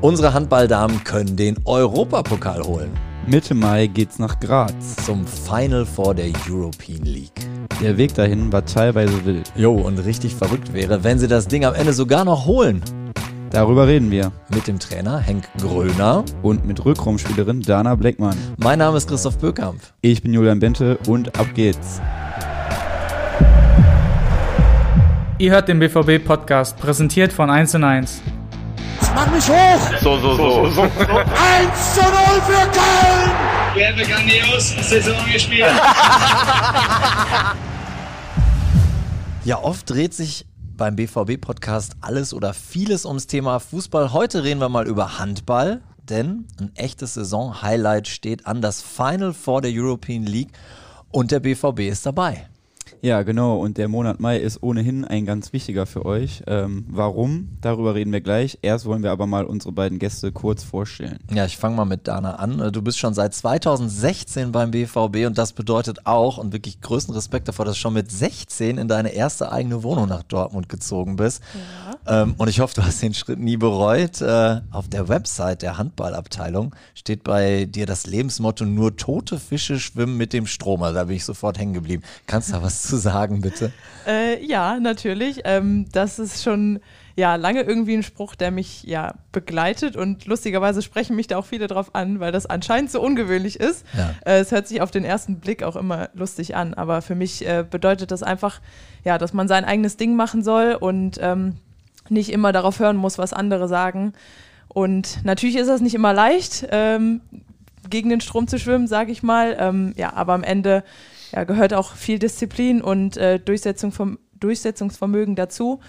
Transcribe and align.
Unsere 0.00 0.34
Handballdamen 0.34 1.04
können 1.04 1.36
den 1.36 1.56
Europapokal 1.64 2.62
holen. 2.62 2.90
Mitte 3.26 3.54
Mai 3.54 3.86
geht's 3.86 4.18
nach 4.18 4.40
Graz. 4.40 4.96
Zum 5.06 5.24
Final 5.26 5.86
Four 5.86 6.16
der 6.16 6.26
European 6.48 7.04
League. 7.04 7.30
Der 7.80 7.96
Weg 7.96 8.14
dahin 8.14 8.52
war 8.52 8.64
teilweise 8.64 9.24
wild. 9.24 9.52
Jo, 9.54 9.72
und 9.72 9.98
richtig 9.98 10.34
verrückt 10.34 10.72
wäre, 10.72 11.04
wenn 11.04 11.20
sie 11.20 11.28
das 11.28 11.46
Ding 11.46 11.64
am 11.64 11.74
Ende 11.74 11.92
sogar 11.92 12.24
noch 12.24 12.46
holen. 12.46 12.82
Darüber 13.50 13.86
reden 13.86 14.10
wir. 14.10 14.32
Mit 14.52 14.66
dem 14.66 14.78
Trainer 14.78 15.18
Henk 15.18 15.44
Gröner. 15.58 16.24
Und 16.42 16.66
mit 16.66 16.84
Rückraumspielerin 16.84 17.62
Dana 17.62 17.94
Bleckmann. 17.94 18.36
Mein 18.56 18.80
Name 18.80 18.96
ist 18.96 19.08
Christoph 19.08 19.38
Böckampf. 19.38 19.92
Ich 20.00 20.22
bin 20.22 20.32
Julian 20.32 20.58
Bente 20.58 20.98
und 21.06 21.38
ab 21.38 21.46
geht's. 21.54 22.00
Ihr 25.38 25.50
hört 25.52 25.68
den 25.68 25.78
BVB-Podcast, 25.78 26.78
präsentiert 26.78 27.32
von 27.32 27.50
1 27.50 27.74
und 27.74 27.84
1. 27.84 28.22
Mach 29.14 29.30
mich 29.30 29.48
hoch! 29.48 30.00
So, 30.00 30.18
so, 30.18 30.34
so. 30.36 30.70
so, 30.70 30.82
1 30.82 30.90
zu 31.94 32.00
0 32.00 32.10
für 32.46 32.66
Köln! 32.70 33.30
Wir 33.74 33.88
haben 33.88 33.94
eine 33.94 34.06
grandios 34.06 34.70
Saison 34.88 35.14
gespielt. 35.30 35.66
ja, 39.44 39.58
oft 39.58 39.88
dreht 39.90 40.14
sich 40.14 40.46
beim 40.76 40.96
BVB-Podcast 40.96 41.96
alles 42.00 42.32
oder 42.32 42.54
vieles 42.54 43.04
ums 43.04 43.26
Thema 43.26 43.60
Fußball. 43.60 44.12
Heute 44.12 44.44
reden 44.44 44.60
wir 44.60 44.68
mal 44.68 44.86
über 44.86 45.18
Handball, 45.18 45.82
denn 46.08 46.46
ein 46.58 46.74
echtes 46.74 47.14
Saison-Highlight 47.14 48.08
steht 48.08 48.46
an, 48.46 48.62
das 48.62 48.82
Final 48.82 49.34
vor 49.34 49.60
der 49.60 49.70
European 49.74 50.24
League 50.24 50.52
und 51.10 51.30
der 51.30 51.40
BVB 51.40 51.80
ist 51.80 52.06
dabei. 52.06 52.48
Ja, 53.04 53.22
genau. 53.22 53.56
Und 53.56 53.78
der 53.78 53.88
Monat 53.88 54.20
Mai 54.20 54.36
ist 54.36 54.62
ohnehin 54.62 55.04
ein 55.04 55.26
ganz 55.26 55.52
wichtiger 55.52 55.86
für 55.86 56.06
euch. 56.06 56.44
Ähm, 56.46 56.86
warum? 56.88 57.48
Darüber 57.60 57.96
reden 57.96 58.12
wir 58.12 58.20
gleich. 58.20 58.60
Erst 58.62 58.86
wollen 58.86 59.02
wir 59.02 59.10
aber 59.10 59.26
mal 59.26 59.44
unsere 59.44 59.72
beiden 59.72 59.98
Gäste 59.98 60.30
kurz 60.30 60.62
vorstellen. 60.62 61.18
Ja, 61.34 61.44
ich 61.44 61.56
fange 61.56 61.74
mal 61.74 61.84
mit 61.84 62.06
Dana 62.06 62.36
an. 62.36 62.70
Du 62.72 62.80
bist 62.80 63.00
schon 63.00 63.12
seit 63.12 63.34
2016 63.34 64.52
beim 64.52 64.70
BVB 64.70 65.26
und 65.26 65.36
das 65.36 65.52
bedeutet 65.52 66.06
auch, 66.06 66.38
und 66.38 66.52
wirklich 66.52 66.80
größten 66.80 67.12
Respekt 67.12 67.48
davor, 67.48 67.64
dass 67.64 67.74
du 67.74 67.80
schon 67.80 67.94
mit 67.94 68.12
16 68.12 68.78
in 68.78 68.86
deine 68.86 69.08
erste 69.08 69.50
eigene 69.50 69.82
Wohnung 69.82 70.08
nach 70.08 70.22
Dortmund 70.22 70.68
gezogen 70.68 71.16
bist. 71.16 71.42
Ja. 72.06 72.22
Ähm, 72.22 72.34
und 72.38 72.46
ich 72.46 72.60
hoffe, 72.60 72.74
du 72.74 72.84
hast 72.84 73.02
den 73.02 73.14
Schritt 73.14 73.40
nie 73.40 73.56
bereut. 73.56 74.20
Äh, 74.20 74.60
auf 74.70 74.88
der 74.88 75.08
Website 75.08 75.62
der 75.62 75.76
Handballabteilung 75.76 76.72
steht 76.94 77.24
bei 77.24 77.64
dir 77.64 77.86
das 77.86 78.06
Lebensmotto: 78.06 78.64
nur 78.64 78.96
tote 78.96 79.40
Fische 79.40 79.80
schwimmen 79.80 80.16
mit 80.16 80.32
dem 80.32 80.46
Strom. 80.46 80.84
Also 80.84 80.94
da 80.94 81.04
bin 81.04 81.16
ich 81.16 81.24
sofort 81.24 81.58
hängen 81.58 81.74
geblieben. 81.74 82.04
Kannst 82.28 82.50
du 82.50 82.52
da 82.52 82.62
was 82.62 82.82
zu 82.82 82.91
sagen, 82.96 83.40
bitte? 83.40 83.72
Äh, 84.06 84.44
ja, 84.44 84.78
natürlich. 84.80 85.42
Ähm, 85.44 85.86
das 85.92 86.18
ist 86.18 86.42
schon 86.42 86.80
ja 87.16 87.36
lange 87.36 87.62
irgendwie 87.62 87.94
ein 87.94 88.02
Spruch, 88.02 88.34
der 88.34 88.50
mich 88.50 88.84
ja 88.84 89.14
begleitet 89.32 89.96
und 89.96 90.26
lustigerweise 90.26 90.82
sprechen 90.82 91.14
mich 91.14 91.26
da 91.26 91.36
auch 91.36 91.44
viele 91.44 91.66
drauf 91.66 91.94
an, 91.94 92.20
weil 92.20 92.32
das 92.32 92.46
anscheinend 92.46 92.90
so 92.90 93.00
ungewöhnlich 93.00 93.60
ist. 93.60 93.84
Ja. 93.96 94.14
Äh, 94.24 94.40
es 94.40 94.50
hört 94.50 94.66
sich 94.66 94.80
auf 94.80 94.90
den 94.90 95.04
ersten 95.04 95.36
Blick 95.36 95.62
auch 95.62 95.76
immer 95.76 96.08
lustig 96.14 96.56
an, 96.56 96.74
aber 96.74 97.02
für 97.02 97.14
mich 97.14 97.46
äh, 97.46 97.64
bedeutet 97.68 98.10
das 98.10 98.22
einfach, 98.22 98.60
ja, 99.04 99.18
dass 99.18 99.32
man 99.32 99.48
sein 99.48 99.64
eigenes 99.64 99.96
Ding 99.96 100.16
machen 100.16 100.42
soll 100.42 100.76
und 100.78 101.18
ähm, 101.20 101.56
nicht 102.08 102.32
immer 102.32 102.52
darauf 102.52 102.78
hören 102.78 102.96
muss, 102.96 103.18
was 103.18 103.32
andere 103.32 103.68
sagen. 103.68 104.14
Und 104.68 105.22
natürlich 105.24 105.56
ist 105.56 105.68
das 105.68 105.82
nicht 105.82 105.94
immer 105.94 106.14
leicht, 106.14 106.66
ähm, 106.70 107.20
gegen 107.90 108.08
den 108.08 108.20
Strom 108.20 108.48
zu 108.48 108.58
schwimmen, 108.58 108.86
sage 108.86 109.12
ich 109.12 109.22
mal. 109.22 109.56
Ähm, 109.58 109.92
ja, 109.96 110.14
aber 110.14 110.32
am 110.32 110.44
Ende 110.44 110.82
ja, 111.32 111.44
gehört 111.44 111.74
auch 111.74 111.94
viel 111.94 112.18
Disziplin 112.18 112.82
und 112.82 113.16
äh, 113.16 113.38
Durchsetzung 113.38 113.92
vom, 113.92 114.18
Durchsetzungsvermögen 114.42 115.36
dazu. 115.36 115.80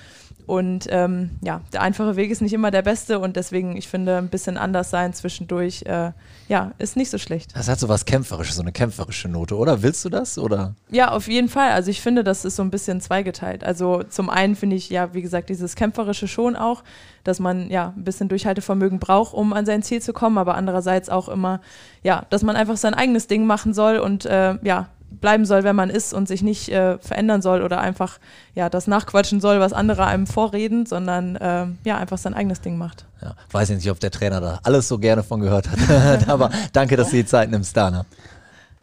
Und 0.45 0.88
ähm, 0.89 1.31
ja, 1.41 1.61
der 1.72 1.81
einfache 1.81 2.17
Weg 2.17 2.30
ist 2.30 2.41
nicht 2.41 2.53
immer 2.53 2.69
der 2.69 2.81
beste 2.81 3.19
und 3.19 3.38
deswegen, 3.38 3.77
ich 3.77 3.88
finde, 3.88 4.17
ein 4.17 4.27
bisschen 4.27 4.58
anders 4.58 4.89
sein 4.89 5.14
zwischendurch, 5.14 5.83
äh, 5.83 6.11
ja, 6.49 6.71
ist 6.80 6.97
nicht 6.97 7.09
so 7.09 7.17
schlecht. 7.17 7.55
Das 7.55 7.69
hat 7.69 7.80
so 7.80 7.88
was 7.88 8.03
Kämpferisches, 8.03 8.58
so 8.58 8.61
eine 8.61 8.73
kämpferische 8.73 9.30
Note, 9.30 9.55
oder? 9.55 9.81
Willst 9.81 10.03
du 10.03 10.09
das? 10.09 10.38
Oder? 10.38 10.75
Ja, 10.89 11.11
auf 11.11 11.30
jeden 11.30 11.48
Fall. 11.48 11.71
Also 11.71 11.92
ich 11.92 12.02
finde, 12.02 12.25
das 12.25 12.43
ist 12.43 12.58
so 12.58 12.64
ein 12.64 12.71
bisschen 12.71 12.99
zweigeteilt. 12.99 13.64
Also 13.64 14.04
zum 14.04 14.30
einen 14.30 14.55
finde 14.55 14.75
ich, 14.75 14.89
ja, 14.89 15.14
wie 15.14 15.21
gesagt, 15.21 15.49
dieses 15.49 15.75
Kämpferische 15.75 16.27
schon 16.27 16.58
auch, 16.58 16.83
dass 17.23 17.39
man 17.39 17.70
ja 17.70 17.93
ein 17.95 18.04
bisschen 18.04 18.27
Durchhaltevermögen 18.27 18.99
braucht, 18.99 19.33
um 19.33 19.54
an 19.54 19.65
sein 19.65 19.81
Ziel 19.81 20.02
zu 20.02 20.11
kommen, 20.11 20.37
aber 20.37 20.55
andererseits 20.55 21.08
auch 21.08 21.30
immer, 21.30 21.61
ja, 22.04 22.25
dass 22.30 22.43
man 22.43 22.58
einfach 22.58 22.75
sein 22.75 22.93
eigenes 22.93 23.27
Ding 23.27 23.45
machen 23.45 23.73
soll 23.73 23.98
und 23.98 24.25
äh, 24.25 24.58
ja, 24.61 24.89
bleiben 25.19 25.45
soll, 25.45 25.63
wer 25.63 25.73
man 25.73 25.89
ist 25.89 26.13
und 26.13 26.27
sich 26.27 26.41
nicht 26.41 26.69
äh, 26.69 26.97
verändern 26.99 27.41
soll 27.41 27.61
oder 27.61 27.79
einfach 27.79 28.19
ja 28.55 28.69
das 28.69 28.87
nachquatschen 28.87 29.41
soll, 29.41 29.59
was 29.59 29.73
andere 29.73 30.05
einem 30.05 30.27
vorreden, 30.27 30.85
sondern 30.85 31.35
äh, 31.35 31.67
ja 31.83 31.97
einfach 31.97 32.17
sein 32.17 32.33
eigenes 32.33 32.61
Ding 32.61 32.77
macht. 32.77 33.05
Ja, 33.21 33.35
weiß 33.51 33.69
ich 33.69 33.77
nicht, 33.77 33.91
ob 33.91 33.99
der 33.99 34.11
Trainer 34.11 34.41
da 34.41 34.59
alles 34.63 34.87
so 34.87 34.97
gerne 34.97 35.23
von 35.23 35.39
gehört 35.39 35.69
hat, 35.69 36.27
aber 36.29 36.49
danke, 36.73 36.97
dass 36.97 37.09
du 37.09 37.17
die 37.17 37.25
Zeit 37.25 37.49
nimmst, 37.49 37.75
Dana. 37.75 38.05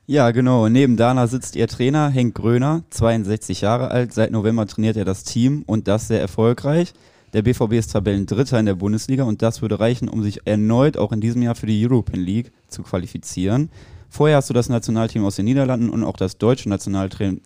Ja, 0.07 0.33
genau. 0.33 0.69
Neben 0.69 0.97
Dana 0.97 1.29
sitzt 1.29 1.55
ihr 1.55 1.69
Trainer 1.69 2.09
Henk 2.09 2.35
Gröner, 2.35 2.83
62 2.91 3.61
Jahre 3.61 3.93
alt. 3.93 4.13
Seit 4.13 4.33
November 4.33 4.67
trainiert 4.67 4.97
er 4.97 5.05
das 5.05 5.23
Team 5.23 5.63
und 5.67 5.87
das 5.87 6.09
sehr 6.09 6.21
erfolgreich. 6.21 6.95
Der 7.33 7.43
BVB 7.43 7.75
ist 7.75 7.93
Tabellendritter 7.93 8.59
in 8.59 8.67
der 8.67 8.75
Bundesliga 8.75 9.23
und 9.23 9.41
das 9.41 9.63
würde 9.63 9.79
reichen, 9.79 10.09
um 10.09 10.25
sich 10.25 10.49
erneut 10.49 10.97
auch 10.97 11.13
in 11.13 11.21
diesem 11.21 11.43
Jahr 11.43 11.55
für 11.55 11.67
die 11.67 11.87
European 11.87 12.21
League 12.21 12.51
zu 12.67 12.83
qualifizieren. 12.83 13.71
Vorher 14.11 14.37
hast 14.37 14.51
du 14.51 14.55
das 14.55 14.69
Nationalteam 14.69 15.25
aus 15.25 15.37
den 15.37 15.45
Niederlanden 15.45 15.89
und 15.89 16.03
auch 16.03 16.17
das 16.17 16.37
deutsche 16.37 16.69
Nationalteam 16.69 17.41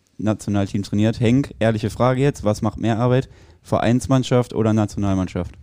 trainiert. 0.83 1.21
Henk, 1.21 1.55
ehrliche 1.59 1.91
Frage 1.91 2.23
jetzt, 2.23 2.43
was 2.43 2.63
macht 2.63 2.79
mehr 2.79 2.99
Arbeit? 2.99 3.29
Vereinsmannschaft 3.63 4.55
oder 4.55 4.73
Nationalmannschaft? 4.73 5.55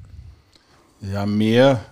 Ja, 1.02 1.26
mehr 1.26 1.84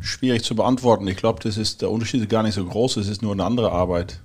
schwierig 0.00 0.42
zu 0.42 0.56
beantworten. 0.56 1.06
Ich 1.06 1.16
glaube, 1.16 1.40
der 1.40 1.90
Unterschied 1.90 2.22
ist 2.22 2.28
gar 2.28 2.42
nicht 2.42 2.54
so 2.54 2.64
groß, 2.64 2.96
es 2.96 3.08
ist 3.08 3.22
nur 3.22 3.32
eine 3.32 3.44
andere 3.44 3.70
Arbeit. 3.70 4.20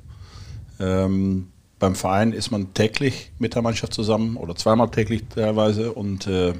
Ähm, 0.79 1.49
beim 1.77 1.95
Verein 1.95 2.33
ist 2.33 2.49
man 2.49 2.73
täglich 2.73 3.31
mit 3.37 3.53
der 3.55 3.61
Mannschaft 3.61 3.93
zusammen 3.93 4.37
oder 4.37 4.55
zweimal 4.55 4.89
täglich 4.89 5.23
teilweise 5.33 5.93
und 5.93 6.25
äh, 6.27 6.53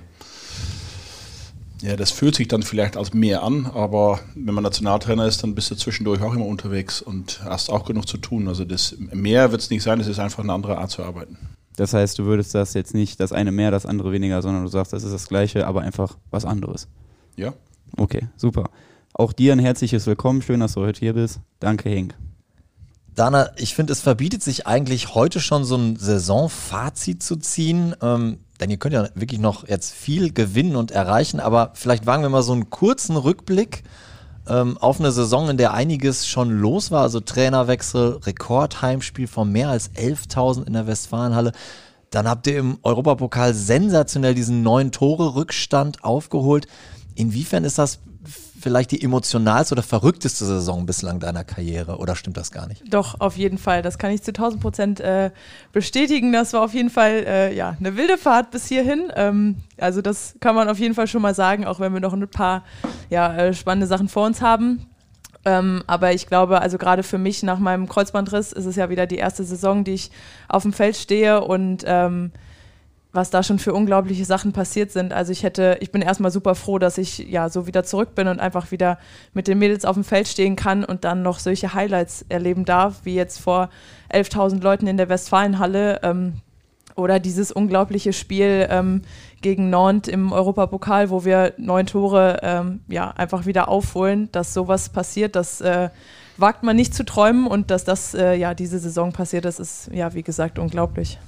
ja, 1.84 1.98
das 1.98 2.12
fühlt 2.12 2.34
sich 2.34 2.48
dann 2.48 2.64
vielleicht 2.64 2.96
als 2.96 3.14
mehr 3.14 3.44
an, 3.44 3.66
aber 3.66 4.22
wenn 4.36 4.54
man 4.56 4.64
Nationaltrainer 4.64 5.26
ist, 5.26 5.44
dann 5.44 5.54
bist 5.54 5.70
du 5.70 5.76
zwischendurch 5.76 6.22
auch 6.22 6.34
immer 6.34 6.46
unterwegs 6.46 7.02
und 7.02 7.42
hast 7.44 7.70
auch 7.70 7.84
genug 7.84 8.08
zu 8.08 8.18
tun. 8.18 8.48
Also 8.48 8.64
das 8.64 8.96
mehr 8.98 9.52
wird 9.52 9.60
es 9.60 9.70
nicht 9.70 9.84
sein, 9.84 10.00
es 10.00 10.08
ist 10.08 10.20
einfach 10.20 10.44
eine 10.44 10.54
andere 10.54 10.78
Art 10.78 10.92
zu 10.92 11.04
arbeiten. 11.04 11.38
Das 11.76 11.94
heißt, 11.94 12.18
du 12.18 12.24
würdest 12.24 12.56
das 12.56 12.74
jetzt 12.74 12.94
nicht 12.94 13.20
das 13.20 13.34
eine 13.34 13.52
mehr, 13.52 13.70
das 13.70 13.86
andere 13.86 14.14
weniger, 14.14 14.42
sondern 14.42 14.64
du 14.64 14.70
sagst, 14.70 14.94
das 14.94 15.04
ist 15.04 15.12
das 15.12 15.28
gleiche, 15.28 15.68
aber 15.68 15.82
einfach 15.82 16.18
was 16.32 16.46
anderes. 16.46 16.88
Ja. 17.36 17.54
Okay, 17.98 18.30
super. 18.38 18.70
Auch 19.14 19.34
dir 19.34 19.52
ein 19.52 19.60
herzliches 19.60 20.08
Willkommen. 20.08 20.42
Schön, 20.42 20.62
dass 20.62 20.76
du 20.76 20.82
heute 20.82 21.02
hier 21.02 21.14
bist. 21.14 21.42
Danke, 21.60 21.90
Henk. 21.90 22.16
Dana, 23.14 23.52
ich 23.58 23.76
finde, 23.76 23.92
es 23.92 24.00
verbietet 24.00 24.42
sich 24.42 24.66
eigentlich 24.68 25.16
heute 25.16 25.42
schon 25.42 25.66
so 25.66 25.76
ein 25.76 25.98
Saisonfazit 25.98 27.22
zu 27.22 27.36
ziehen. 27.36 27.94
Ähm, 28.02 28.38
denn 28.60 28.70
ihr 28.70 28.78
könnt 28.78 28.94
ja 28.94 29.08
wirklich 29.16 29.40
noch 29.40 29.68
jetzt 29.68 29.94
viel 29.94 30.32
gewinnen 30.32 30.76
und 30.76 30.92
erreichen, 30.92 31.40
aber 31.40 31.72
vielleicht 31.74 32.06
wagen 32.06 32.24
wir 32.24 32.30
mal 32.30 32.44
so 32.44 32.54
einen 32.54 32.70
kurzen 32.70 33.18
Rückblick 33.18 33.84
ähm, 34.48 34.78
auf 34.78 35.00
eine 35.00 35.12
Saison, 35.12 35.50
in 35.50 35.58
der 35.58 35.74
einiges 35.74 36.28
schon 36.28 36.50
los 36.50 36.92
war. 36.92 37.02
Also 37.02 37.20
Trainerwechsel, 37.20 38.20
Rekordheimspiel 38.24 39.28
von 39.28 39.52
mehr 39.52 39.70
als 39.70 39.92
11.000 39.92 40.68
in 40.68 40.74
der 40.74 40.88
Westfalenhalle. 40.88 41.52
Dann 42.10 42.28
habt 42.28 42.46
ihr 42.48 42.60
im 42.60 42.78
Europapokal 42.84 43.54
sensationell 43.54 44.36
diesen 44.36 44.62
neun 44.62 44.92
Tore 44.92 45.36
Rückstand 45.36 46.04
aufgeholt. 46.04 46.68
Inwiefern 47.16 47.64
ist 47.64 47.80
das 47.80 48.00
vielleicht 48.64 48.92
die 48.92 49.04
emotionalste 49.04 49.76
oder 49.76 49.84
verrückteste 49.84 50.46
Saison 50.46 50.86
bislang 50.86 51.20
deiner 51.20 51.44
Karriere 51.44 51.98
oder 51.98 52.16
stimmt 52.16 52.38
das 52.38 52.52
gar 52.52 52.68
nicht? 52.68 52.82
Doch, 52.92 53.20
auf 53.20 53.38
jeden 53.38 53.58
Fall. 53.58 53.82
Das 53.82 53.98
kann 53.98 54.12
ich 54.12 54.24
zu 54.24 54.32
1000 54.32 54.62
Prozent 54.62 55.00
äh, 55.02 55.32
bestätigen. 55.74 56.32
Das 56.32 56.54
war 56.54 56.64
auf 56.64 56.74
jeden 56.74 56.90
Fall 56.90 57.26
äh, 57.28 57.54
ja, 57.54 57.76
eine 57.78 57.98
wilde 57.98 58.18
Fahrt 58.18 58.52
bis 58.52 58.68
hierhin. 58.68 59.12
Ähm, 59.16 59.58
also 59.78 60.02
das 60.02 60.36
kann 60.40 60.56
man 60.56 60.70
auf 60.70 60.80
jeden 60.80 60.96
Fall 60.96 61.08
schon 61.08 61.22
mal 61.22 61.36
sagen, 61.36 61.66
auch 61.66 61.80
wenn 61.80 61.94
wir 61.94 62.00
noch 62.00 62.14
ein 62.14 62.28
paar 62.28 62.64
ja, 63.10 63.36
äh, 63.36 63.54
spannende 63.54 63.86
Sachen 63.88 64.08
vor 64.08 64.26
uns 64.26 64.42
haben. 64.42 64.86
Ähm, 65.46 65.84
aber 65.86 66.14
ich 66.14 66.28
glaube, 66.28 66.62
also 66.62 66.78
gerade 66.78 67.04
für 67.04 67.18
mich 67.18 67.44
nach 67.44 67.60
meinem 67.60 67.90
Kreuzbandriss 67.90 68.54
ist 68.54 68.66
es 68.66 68.78
ja 68.78 68.90
wieder 68.90 69.06
die 69.06 69.18
erste 69.18 69.44
Saison, 69.44 69.84
die 69.84 69.94
ich 69.94 70.12
auf 70.48 70.64
dem 70.64 70.72
Feld 70.72 70.96
stehe 70.96 71.44
und 71.44 71.84
ähm, 71.86 72.32
was 73.14 73.30
da 73.30 73.44
schon 73.44 73.60
für 73.60 73.74
unglaubliche 73.74 74.26
Sachen 74.26 74.52
passiert 74.52 74.92
sind. 74.92 75.14
Also 75.14 75.32
ich 75.32 75.44
hätte, 75.44 75.78
ich 75.80 75.92
bin 75.92 76.02
erstmal 76.02 76.32
super 76.32 76.56
froh, 76.56 76.80
dass 76.80 76.98
ich 76.98 77.20
ja 77.20 77.48
so 77.48 77.68
wieder 77.68 77.84
zurück 77.84 78.16
bin 78.16 78.28
und 78.28 78.40
einfach 78.40 78.72
wieder 78.72 78.98
mit 79.34 79.48
den 79.48 79.60
Mädels 79.60 79.86
auf 79.86 79.94
dem 79.94 80.04
Feld 80.04 80.28
stehen 80.28 80.56
kann 80.56 80.84
und 80.84 81.04
dann 81.04 81.22
noch 81.22 81.38
solche 81.38 81.76
Highlights 81.76 82.26
erleben 82.28 82.66
darf, 82.66 83.02
wie 83.04 83.14
jetzt 83.14 83.40
vor 83.40 83.70
11.000 84.12 84.62
Leuten 84.64 84.88
in 84.88 84.98
der 84.98 85.10
Westfalenhalle 85.10 86.00
ähm, 86.02 86.34
oder 86.96 87.20
dieses 87.20 87.52
unglaubliche 87.52 88.14
Spiel 88.14 88.68
ähm, 88.70 89.04
gegen 89.42 89.70
Nantes 89.70 90.12
im 90.12 90.32
Europapokal, 90.32 91.12
wo 91.12 91.24
wir 91.24 91.54
neun 91.58 91.86
Tore 91.86 92.40
ähm, 92.42 92.82
ja 92.88 93.12
einfach 93.12 93.46
wieder 93.46 93.68
aufholen, 93.68 94.30
dass 94.32 94.56
sowas 94.56 94.90
passiert, 94.90 95.36
das 95.36 95.62
äh, 95.62 95.90
wagt 96.38 96.64
man 96.64 96.76
nicht 96.76 96.96
zu 96.96 97.06
träumen 97.06 97.46
und 97.46 97.70
dass 97.70 97.84
das 97.84 98.16
äh, 98.16 98.34
ja 98.36 98.56
diese 98.56 98.80
Saison 98.80 99.12
passiert 99.12 99.46
ist, 99.46 99.60
ist 99.60 99.90
ja 99.94 100.16
wie 100.16 100.24
gesagt 100.24 100.58
unglaublich. 100.58 101.20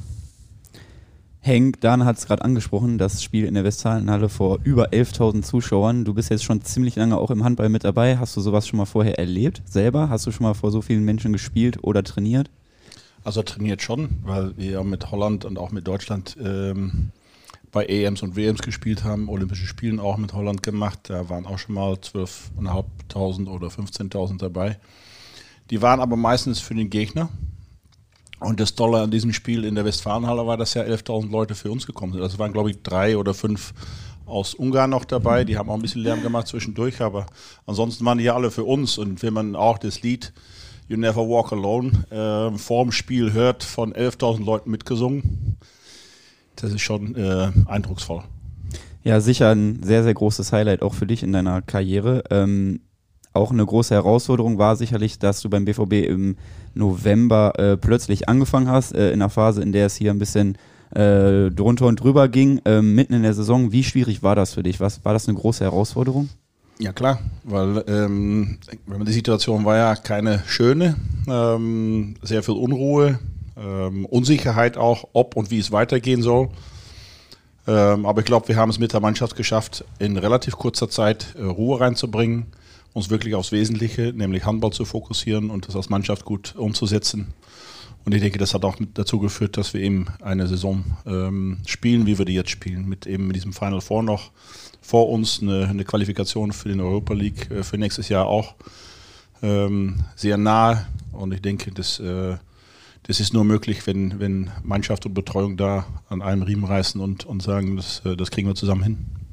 Henk, 1.45 1.79
Dana 1.79 2.05
hat 2.05 2.17
es 2.17 2.25
gerade 2.25 2.43
angesprochen, 2.43 2.97
das 2.97 3.21
Spiel 3.21 3.45
in 3.45 3.53
der 3.53 3.63
Westfalenhalle 3.63 4.29
vor 4.29 4.57
über 4.63 4.89
11.000 4.89 5.43
Zuschauern. 5.43 6.03
Du 6.03 6.15
bist 6.15 6.31
jetzt 6.31 6.43
schon 6.43 6.63
ziemlich 6.63 6.95
lange 6.95 7.19
auch 7.19 7.29
im 7.29 7.43
Handball 7.43 7.69
mit 7.69 7.83
dabei. 7.83 8.17
Hast 8.17 8.35
du 8.35 8.41
sowas 8.41 8.67
schon 8.67 8.77
mal 8.77 8.87
vorher 8.87 9.19
erlebt 9.19 9.61
selber? 9.63 10.09
Hast 10.09 10.25
du 10.25 10.31
schon 10.31 10.43
mal 10.47 10.55
vor 10.55 10.71
so 10.71 10.81
vielen 10.81 11.05
Menschen 11.05 11.33
gespielt 11.33 11.83
oder 11.83 12.03
trainiert? 12.03 12.49
Also 13.23 13.43
trainiert 13.43 13.83
schon, 13.83 14.09
weil 14.23 14.57
wir 14.57 14.71
ja 14.71 14.83
mit 14.83 15.11
Holland 15.11 15.45
und 15.45 15.59
auch 15.59 15.69
mit 15.69 15.87
Deutschland 15.87 16.35
ähm, 16.43 17.11
bei 17.71 17.85
EMs 17.85 18.23
und 18.23 18.35
WMs 18.35 18.63
gespielt 18.63 19.03
haben, 19.03 19.29
Olympische 19.29 19.67
Spielen 19.67 19.99
auch 19.99 20.17
mit 20.17 20.33
Holland 20.33 20.63
gemacht. 20.63 20.97
Da 21.03 21.29
waren 21.29 21.45
auch 21.45 21.59
schon 21.59 21.75
mal 21.75 21.93
12.500 21.93 23.49
oder 23.49 23.67
15.000 23.67 24.39
dabei. 24.39 24.79
Die 25.69 25.83
waren 25.83 25.99
aber 25.99 26.15
meistens 26.15 26.59
für 26.59 26.73
den 26.73 26.89
Gegner. 26.89 27.29
Und 28.39 28.59
das 28.59 28.75
Tolle 28.75 28.99
an 28.99 29.11
diesem 29.11 29.33
Spiel 29.33 29.63
in 29.63 29.75
der 29.75 29.85
Westfalenhalle 29.85 30.45
war, 30.45 30.57
dass 30.57 30.73
ja 30.73 30.83
11.000 30.83 31.31
Leute 31.31 31.55
für 31.55 31.71
uns 31.71 31.87
gekommen 31.87 32.13
sind. 32.13 32.21
Also 32.21 32.37
waren, 32.37 32.53
glaube 32.53 32.71
ich, 32.71 32.81
drei 32.83 33.17
oder 33.17 33.33
fünf 33.33 33.73
aus 34.25 34.53
Ungarn 34.53 34.89
noch 34.89 35.05
dabei. 35.05 35.43
Die 35.43 35.57
haben 35.57 35.69
auch 35.69 35.75
ein 35.75 35.81
bisschen 35.81 36.01
Lärm 36.01 36.21
gemacht 36.21 36.47
zwischendurch, 36.47 37.01
aber 37.01 37.27
ansonsten 37.65 38.05
waren 38.05 38.17
die 38.17 38.25
ja 38.25 38.35
alle 38.35 38.51
für 38.51 38.63
uns. 38.63 38.97
Und 38.97 39.21
wenn 39.23 39.33
man 39.33 39.55
auch 39.55 39.77
das 39.77 40.01
Lied 40.01 40.33
You 40.87 40.97
Never 40.97 41.27
Walk 41.27 41.51
Alone 41.51 42.51
äh, 42.53 42.57
vorm 42.57 42.91
Spiel 42.91 43.33
hört, 43.33 43.63
von 43.63 43.93
11.000 43.93 44.43
Leuten 44.43 44.69
mitgesungen, 44.69 45.57
das 46.55 46.71
ist 46.71 46.81
schon 46.81 47.15
äh, 47.15 47.51
eindrucksvoll. 47.65 48.23
Ja, 49.03 49.19
sicher 49.19 49.51
ein 49.51 49.83
sehr, 49.83 50.03
sehr 50.03 50.13
großes 50.13 50.51
Highlight 50.51 50.81
auch 50.81 50.93
für 50.93 51.05
dich 51.05 51.21
in 51.21 51.31
deiner 51.31 51.61
Karriere. 51.61 52.23
Ähm, 52.31 52.81
auch 53.35 53.51
eine 53.51 53.65
große 53.65 53.93
Herausforderung 53.93 54.57
war 54.57 54.75
sicherlich, 54.75 55.19
dass 55.19 55.41
du 55.41 55.49
beim 55.49 55.65
BVB 55.65 56.07
im 56.07 56.37
November 56.73 57.53
äh, 57.57 57.77
plötzlich 57.77 58.29
angefangen 58.29 58.69
hast, 58.69 58.93
äh, 58.93 59.09
in 59.09 59.21
einer 59.21 59.29
Phase, 59.29 59.61
in 59.61 59.71
der 59.71 59.87
es 59.87 59.95
hier 59.95 60.11
ein 60.11 60.19
bisschen 60.19 60.57
äh, 60.91 61.49
drunter 61.51 61.87
und 61.87 62.01
drüber 62.01 62.27
ging, 62.27 62.61
ähm, 62.65 62.95
mitten 62.95 63.13
in 63.13 63.23
der 63.23 63.33
Saison. 63.33 63.71
Wie 63.71 63.83
schwierig 63.83 64.23
war 64.23 64.35
das 64.35 64.53
für 64.53 64.63
dich? 64.63 64.79
Was, 64.79 65.03
war 65.03 65.13
das 65.13 65.27
eine 65.27 65.37
große 65.37 65.63
Herausforderung? 65.63 66.29
Ja 66.77 66.91
klar, 66.91 67.19
weil 67.45 67.83
ähm, 67.87 68.57
die 69.07 69.11
Situation 69.13 69.63
war 69.63 69.77
ja 69.77 69.95
keine 69.95 70.43
schöne, 70.45 70.95
ähm, 71.27 72.15
sehr 72.21 72.43
viel 72.43 72.55
Unruhe, 72.55 73.19
ähm, 73.57 74.05
Unsicherheit 74.05 74.75
auch, 74.75 75.07
ob 75.13 75.37
und 75.37 75.51
wie 75.51 75.59
es 75.59 75.71
weitergehen 75.71 76.21
soll. 76.21 76.49
Ähm, 77.67 78.05
aber 78.05 78.19
ich 78.19 78.25
glaube, 78.25 78.49
wir 78.49 78.57
haben 78.57 78.69
es 78.69 78.77
mit 78.77 78.91
der 78.91 78.99
Mannschaft 78.99 79.37
geschafft, 79.37 79.85
in 79.99 80.17
relativ 80.17 80.57
kurzer 80.57 80.89
Zeit 80.89 81.35
äh, 81.39 81.43
Ruhe 81.43 81.79
reinzubringen 81.79 82.47
uns 82.95 83.09
wirklich 83.09 83.35
aufs 83.35 83.51
Wesentliche, 83.51 84.13
nämlich 84.15 84.45
Handball 84.45 84.71
zu 84.71 84.85
fokussieren 84.85 85.49
und 85.49 85.67
das 85.67 85.75
als 85.75 85.89
Mannschaft 85.89 86.23
gut 86.23 86.55
umzusetzen. 86.55 87.33
Und 88.05 88.13
ich 88.13 88.21
denke, 88.21 88.37
das 88.37 88.53
hat 88.53 88.63
auch 88.63 88.77
dazu 88.93 89.19
geführt, 89.19 89.57
dass 89.57 89.73
wir 89.73 89.81
eben 89.81 90.05
eine 90.21 90.47
Saison 90.47 90.85
ähm, 91.05 91.57
spielen, 91.65 92.05
wie 92.05 92.17
wir 92.17 92.23
die 92.23 92.35
jetzt 92.35 92.51
spielen, 92.51 92.87
mit 92.87 93.05
eben 93.05 93.33
diesem 93.33 93.51
Final 93.51 93.81
Four 93.81 94.03
noch 94.03 94.31
vor 94.79 95.09
uns, 95.09 95.41
eine, 95.41 95.67
eine 95.67 95.83
Qualifikation 95.83 96.53
für 96.53 96.69
den 96.69 96.79
Europa 96.79 97.13
League 97.13 97.51
äh, 97.51 97.63
für 97.63 97.77
nächstes 97.77 98.07
Jahr 98.07 98.27
auch 98.27 98.55
ähm, 99.43 100.05
sehr 100.15 100.37
nahe. 100.37 100.87
Und 101.11 101.33
ich 101.33 101.41
denke, 101.41 101.71
das, 101.71 101.99
äh, 101.99 102.37
das 103.03 103.19
ist 103.19 103.33
nur 103.33 103.43
möglich, 103.43 103.85
wenn, 103.87 104.21
wenn 104.21 104.51
Mannschaft 104.63 105.05
und 105.05 105.13
Betreuung 105.13 105.57
da 105.57 105.85
an 106.07 106.21
einem 106.21 106.43
Riemen 106.43 106.63
reißen 106.63 107.01
und, 107.01 107.25
und 107.25 107.43
sagen, 107.43 107.75
das, 107.75 108.05
äh, 108.05 108.15
das 108.15 108.31
kriegen 108.31 108.47
wir 108.47 108.55
zusammen 108.55 108.83
hin. 108.83 109.24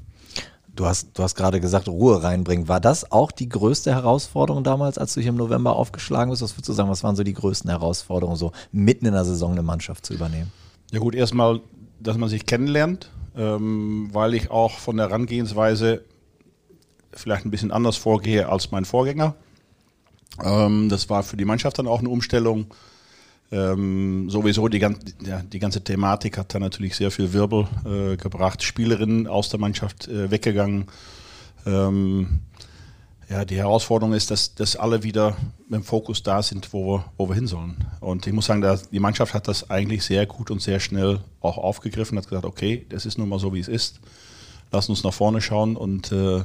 Du 0.75 0.87
hast, 0.87 1.19
du 1.19 1.23
hast 1.23 1.35
gerade 1.35 1.61
gesagt, 1.61 1.87
Ruhe 1.87 2.23
reinbringen. 2.23 2.67
War 2.67 2.81
das 2.81 3.13
auch 3.13 3.31
die 3.31 3.49
größte 3.49 3.93
Herausforderung 3.93 4.65
damals, 4.65 4.97
als 4.97 5.13
du 5.13 5.21
hier 5.21 5.29
im 5.29 5.37
November 5.37 5.77
aufgeschlagen 5.77 6.31
bist? 6.31 6.41
Was 6.41 6.55
würdest 6.55 6.69
du 6.71 6.73
sagen, 6.73 6.89
was 6.89 7.05
waren 7.05 7.15
so 7.15 7.23
die 7.25 7.35
größten 7.35 7.69
Herausforderungen, 7.69 8.39
so 8.39 8.53
mitten 8.73 9.05
in 9.05 9.13
der 9.13 9.27
Saison 9.27 9.53
eine 9.53 9.63
Mannschaft 9.63 10.07
zu 10.07 10.15
übernehmen? 10.15 10.51
Ja 10.91 10.99
gut, 10.99 11.15
erstmal, 11.15 11.61
dass 12.01 12.17
man 12.17 12.31
sich 12.31 12.47
kennenlernt, 12.47 13.11
ähm, 13.37 14.09
weil 14.13 14.33
ich 14.33 14.51
auch 14.51 14.79
von 14.79 14.97
der 14.97 15.09
Herangehensweise 15.09 16.05
vielleicht 17.13 17.45
ein 17.45 17.51
bisschen 17.51 17.71
anders 17.71 17.99
vorgehe 17.99 18.49
als 18.49 18.71
mein 18.71 18.87
Vorgänger. 18.87 19.35
Ähm, 20.43 20.89
das 20.89 21.11
war 21.11 21.23
für 21.23 21.37
die 21.37 21.45
Mannschaft 21.45 21.79
dann 21.79 21.87
auch 21.87 21.99
eine 21.99 22.09
Umstellung. 22.09 22.67
Ähm, 23.53 24.31
sowieso 24.31 24.67
die, 24.69 24.79
ja, 24.79 25.43
die 25.43 25.59
ganze 25.59 25.85
Thematik 25.85 26.39
hat 26.39 26.55
da 26.55 26.59
natürlich 26.59 26.97
sehr 26.97 27.11
viel 27.11 27.35
Wirbel 27.35 27.69
äh, 27.85 28.17
gebracht. 28.17 28.63
Spielerinnen 28.63 29.27
aus 29.27 29.51
der 29.51 29.61
Mannschaft 29.61 30.09
äh, 30.09 30.31
weggegangen. 30.31 30.87
Ähm, 31.67 32.41
ja, 33.29 33.45
die 33.45 33.57
Herausforderung 33.57 34.15
ist, 34.15 34.31
dass, 34.31 34.55
dass 34.55 34.77
alle 34.77 35.03
wieder 35.03 35.37
mit 35.69 35.81
dem 35.81 35.85
Fokus 35.85 36.23
da 36.23 36.43
sind, 36.43 36.73
wo 36.73 36.97
wir, 36.97 37.05
wo 37.19 37.29
wir 37.29 37.35
hin 37.35 37.47
sollen. 37.47 37.77
Und 38.01 38.27
ich 38.27 38.33
muss 38.33 38.47
sagen, 38.47 38.63
dass 38.63 38.89
die 38.89 39.01
Mannschaft 39.01 39.35
hat 39.35 39.49
das 39.49 39.71
eigentlich 39.71 40.03
sehr 40.03 40.27
gut 40.27 40.51
und 40.51 40.63
sehr 40.63 40.81
schnell 40.81 41.21
auch 41.41 41.59
aufgegriffen, 41.59 42.17
hat 42.19 42.29
gesagt, 42.29 42.47
okay, 42.47 42.87
das 42.89 43.07
ist 43.07 43.19
nun 43.19 43.29
mal 43.29 43.39
so, 43.39 43.53
wie 43.53 43.61
es 43.61 43.69
ist. 43.69 44.01
Lass 44.71 44.89
uns 44.89 45.05
nach 45.05 45.13
vorne 45.13 45.43
schauen 45.43 45.77
und 45.77 46.11
äh, 46.11 46.45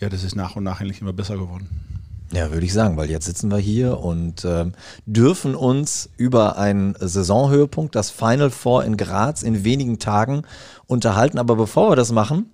ja, 0.00 0.08
das 0.08 0.24
ist 0.24 0.36
nach 0.36 0.56
und 0.56 0.64
nach 0.64 0.80
eigentlich 0.80 1.00
immer 1.00 1.12
besser 1.12 1.36
geworden. 1.36 1.89
Ja, 2.32 2.52
würde 2.52 2.64
ich 2.64 2.72
sagen, 2.72 2.96
weil 2.96 3.10
jetzt 3.10 3.26
sitzen 3.26 3.50
wir 3.50 3.58
hier 3.58 3.98
und 3.98 4.44
ähm, 4.44 4.72
dürfen 5.04 5.56
uns 5.56 6.10
über 6.16 6.58
einen 6.58 6.94
Saisonhöhepunkt, 6.98 7.96
das 7.96 8.10
Final 8.10 8.50
Four 8.50 8.84
in 8.84 8.96
Graz, 8.96 9.42
in 9.42 9.64
wenigen 9.64 9.98
Tagen 9.98 10.42
unterhalten. 10.86 11.38
Aber 11.38 11.56
bevor 11.56 11.90
wir 11.90 11.96
das 11.96 12.12
machen, 12.12 12.52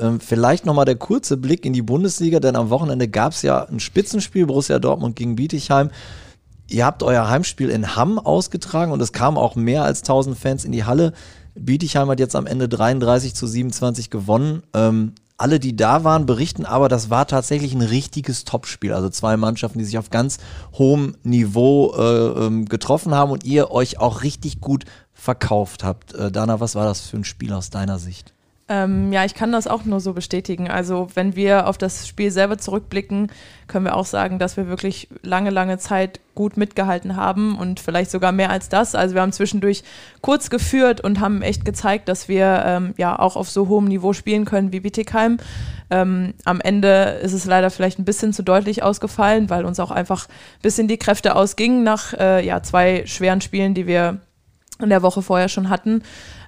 ähm, 0.00 0.18
vielleicht 0.18 0.66
nochmal 0.66 0.84
der 0.84 0.96
kurze 0.96 1.36
Blick 1.36 1.64
in 1.64 1.72
die 1.72 1.82
Bundesliga, 1.82 2.40
denn 2.40 2.56
am 2.56 2.70
Wochenende 2.70 3.06
gab 3.06 3.32
es 3.32 3.42
ja 3.42 3.64
ein 3.64 3.78
Spitzenspiel, 3.78 4.46
Borussia 4.46 4.80
Dortmund 4.80 5.14
gegen 5.14 5.36
Bietigheim. 5.36 5.90
Ihr 6.66 6.84
habt 6.84 7.04
euer 7.04 7.28
Heimspiel 7.28 7.68
in 7.68 7.94
Hamm 7.94 8.18
ausgetragen 8.18 8.90
und 8.90 9.00
es 9.00 9.12
kamen 9.12 9.36
auch 9.36 9.54
mehr 9.54 9.84
als 9.84 10.00
1000 10.00 10.36
Fans 10.36 10.64
in 10.64 10.72
die 10.72 10.84
Halle. 10.84 11.12
Bietigheim 11.54 12.08
hat 12.08 12.18
jetzt 12.18 12.34
am 12.34 12.46
Ende 12.46 12.68
33 12.68 13.34
zu 13.34 13.46
27 13.46 14.10
gewonnen. 14.10 14.64
Ähm, 14.74 15.12
alle, 15.36 15.58
die 15.58 15.74
da 15.74 16.04
waren, 16.04 16.26
berichten 16.26 16.64
aber, 16.64 16.88
das 16.88 17.10
war 17.10 17.26
tatsächlich 17.26 17.74
ein 17.74 17.82
richtiges 17.82 18.44
Topspiel. 18.44 18.92
Also 18.92 19.08
zwei 19.08 19.36
Mannschaften, 19.36 19.78
die 19.78 19.84
sich 19.84 19.98
auf 19.98 20.10
ganz 20.10 20.38
hohem 20.74 21.16
Niveau 21.22 21.94
äh, 21.96 22.46
ähm, 22.46 22.66
getroffen 22.66 23.14
haben 23.14 23.32
und 23.32 23.44
ihr 23.44 23.70
euch 23.70 23.98
auch 23.98 24.22
richtig 24.22 24.60
gut 24.60 24.84
verkauft 25.12 25.82
habt. 25.82 26.14
Äh, 26.14 26.30
Dana, 26.30 26.60
was 26.60 26.74
war 26.74 26.84
das 26.84 27.00
für 27.00 27.16
ein 27.16 27.24
Spiel 27.24 27.52
aus 27.52 27.70
deiner 27.70 27.98
Sicht? 27.98 28.33
Ähm, 28.66 29.12
ja, 29.12 29.26
ich 29.26 29.34
kann 29.34 29.52
das 29.52 29.66
auch 29.66 29.84
nur 29.84 30.00
so 30.00 30.14
bestätigen. 30.14 30.70
Also 30.70 31.08
wenn 31.14 31.36
wir 31.36 31.66
auf 31.66 31.76
das 31.76 32.08
Spiel 32.08 32.30
selber 32.30 32.56
zurückblicken, 32.56 33.30
können 33.68 33.84
wir 33.84 33.94
auch 33.94 34.06
sagen, 34.06 34.38
dass 34.38 34.56
wir 34.56 34.68
wirklich 34.68 35.08
lange, 35.22 35.50
lange 35.50 35.76
Zeit 35.76 36.20
gut 36.34 36.56
mitgehalten 36.56 37.14
haben 37.14 37.58
und 37.58 37.78
vielleicht 37.78 38.10
sogar 38.10 38.32
mehr 38.32 38.48
als 38.48 38.70
das. 38.70 38.94
Also 38.94 39.14
wir 39.14 39.20
haben 39.20 39.32
zwischendurch 39.32 39.84
kurz 40.22 40.48
geführt 40.48 41.02
und 41.02 41.20
haben 41.20 41.42
echt 41.42 41.66
gezeigt, 41.66 42.08
dass 42.08 42.26
wir 42.26 42.62
ähm, 42.64 42.94
ja 42.96 43.18
auch 43.18 43.36
auf 43.36 43.50
so 43.50 43.68
hohem 43.68 43.84
Niveau 43.84 44.14
spielen 44.14 44.46
können 44.46 44.72
wie 44.72 44.80
Bietigheim. 44.80 45.36
Ähm, 45.90 46.32
am 46.46 46.62
Ende 46.62 47.20
ist 47.22 47.34
es 47.34 47.44
leider 47.44 47.68
vielleicht 47.68 47.98
ein 47.98 48.06
bisschen 48.06 48.32
zu 48.32 48.42
deutlich 48.42 48.82
ausgefallen, 48.82 49.50
weil 49.50 49.66
uns 49.66 49.78
auch 49.78 49.90
einfach 49.90 50.26
ein 50.26 50.62
bisschen 50.62 50.88
die 50.88 50.98
Kräfte 50.98 51.36
ausgingen 51.36 51.82
nach 51.82 52.14
äh, 52.14 52.44
ja, 52.44 52.62
zwei 52.62 53.04
schweren 53.04 53.42
Spielen, 53.42 53.74
die 53.74 53.86
wir 53.86 54.20
in 54.80 54.88
der 54.88 55.02
Woche 55.02 55.20
vorher 55.20 55.50
schon 55.50 55.68
hatten. 55.68 56.02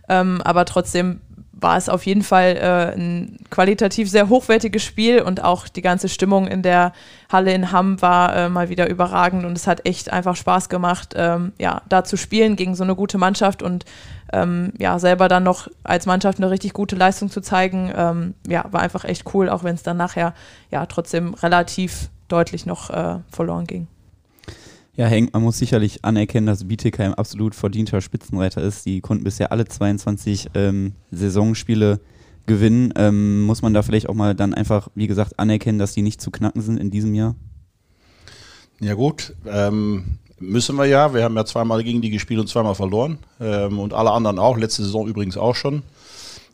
Ähm, 0.09 0.41
aber 0.43 0.65
trotzdem 0.65 1.21
war 1.59 1.79
es 1.79 1.89
auf 1.89 2.05
jeden 2.05 2.23
Fall 2.23 2.57
äh, 2.57 2.95
ein 2.95 3.39
qualitativ 3.51 4.11
sehr 4.11 4.29
hochwertiges 4.29 4.85
Spiel 4.85 5.23
und 5.23 5.43
auch 5.43 5.69
die 5.69 5.81
ganze 5.81 6.09
Stimmung 6.11 6.47
in 6.47 6.63
der 6.63 6.93
Halle 7.33 7.55
in 7.55 7.73
Hamm 7.73 8.01
war 8.03 8.37
äh, 8.37 8.49
mal 8.51 8.69
wieder 8.69 8.91
überragend 8.91 9.47
und 9.47 9.57
es 9.57 9.67
hat 9.67 9.87
echt 9.87 10.13
einfach 10.13 10.37
Spaß 10.37 10.69
gemacht, 10.69 11.15
ähm, 11.17 11.53
ja, 11.59 11.81
da 11.89 12.05
zu 12.05 12.19
spielen 12.19 12.57
gegen 12.57 12.75
so 12.75 12.85
eine 12.85 12.95
gute 12.95 13.17
Mannschaft 13.17 13.63
und 13.63 13.87
ähm, 14.33 14.75
ja, 14.79 14.99
selber 14.99 15.29
dann 15.29 15.45
noch 15.45 15.69
als 15.83 16.05
Mannschaft 16.05 16.39
eine 16.39 16.51
richtig 16.51 16.75
gute 16.75 16.95
Leistung 16.95 17.31
zu 17.31 17.41
zeigen, 17.41 17.91
ähm, 17.97 18.35
ja, 18.47 18.67
war 18.71 18.83
einfach 18.83 19.05
echt 19.05 19.25
cool, 19.33 19.49
auch 19.49 19.65
wenn 19.65 19.75
es 19.75 19.83
dann 19.83 19.97
nachher 19.97 20.35
ja 20.71 20.85
trotzdem 20.85 21.33
relativ 21.33 22.11
deutlich 22.29 22.67
noch 22.67 22.91
äh, 22.91 23.21
verloren 23.31 23.67
ging. 23.67 23.89
Ja, 24.97 25.07
Henk, 25.07 25.35
man 25.35 25.43
muss 25.43 25.59
sicherlich 25.59 26.07
anerkennen, 26.07 26.47
dass 26.47 26.67
Bietigheim 26.67 27.13
absolut 27.13 27.55
verdienter 27.55 28.01
Spitzenreiter 28.01 28.63
ist. 28.63 28.87
Die 28.87 29.03
konnten 29.03 29.25
bisher 29.25 29.53
alle 29.53 29.67
22 29.67 30.49
ähm, 30.55 30.95
Saisonspiele 31.11 32.01
gewinnen. 32.47 32.95
Ähm, 32.97 33.43
muss 33.43 33.61
man 33.61 33.75
da 33.75 33.83
vielleicht 33.83 34.09
auch 34.09 34.15
mal 34.15 34.35
dann 34.35 34.55
einfach, 34.55 34.89
wie 34.95 35.07
gesagt, 35.07 35.39
anerkennen, 35.39 35.79
dass 35.79 35.93
die 35.93 36.01
nicht 36.01 36.23
zu 36.23 36.31
knacken 36.31 36.63
sind 36.63 36.79
in 36.79 36.91
diesem 36.91 37.15
Jahr? 37.15 37.35
Ja 38.81 38.95
gut, 38.95 39.35
ähm, 39.47 40.19
müssen 40.39 40.77
wir 40.77 40.87
ja. 40.87 41.13
Wir 41.13 41.25
haben 41.25 41.37
ja 41.37 41.45
zweimal 41.45 41.85
gegen 41.85 42.01
die 42.01 42.11
gespielt 42.11 42.41
und 42.41 42.49
zweimal 42.49 42.75
verloren. 42.75 43.19
Ähm, 43.39 43.79
und 43.79 43.93
alle 43.93 44.13
anderen 44.13 44.39
auch. 44.39 44.57
Letzte 44.57 44.83
Saison 44.83 45.07
übrigens 45.07 45.37
auch 45.37 45.55
schon. 45.55 45.83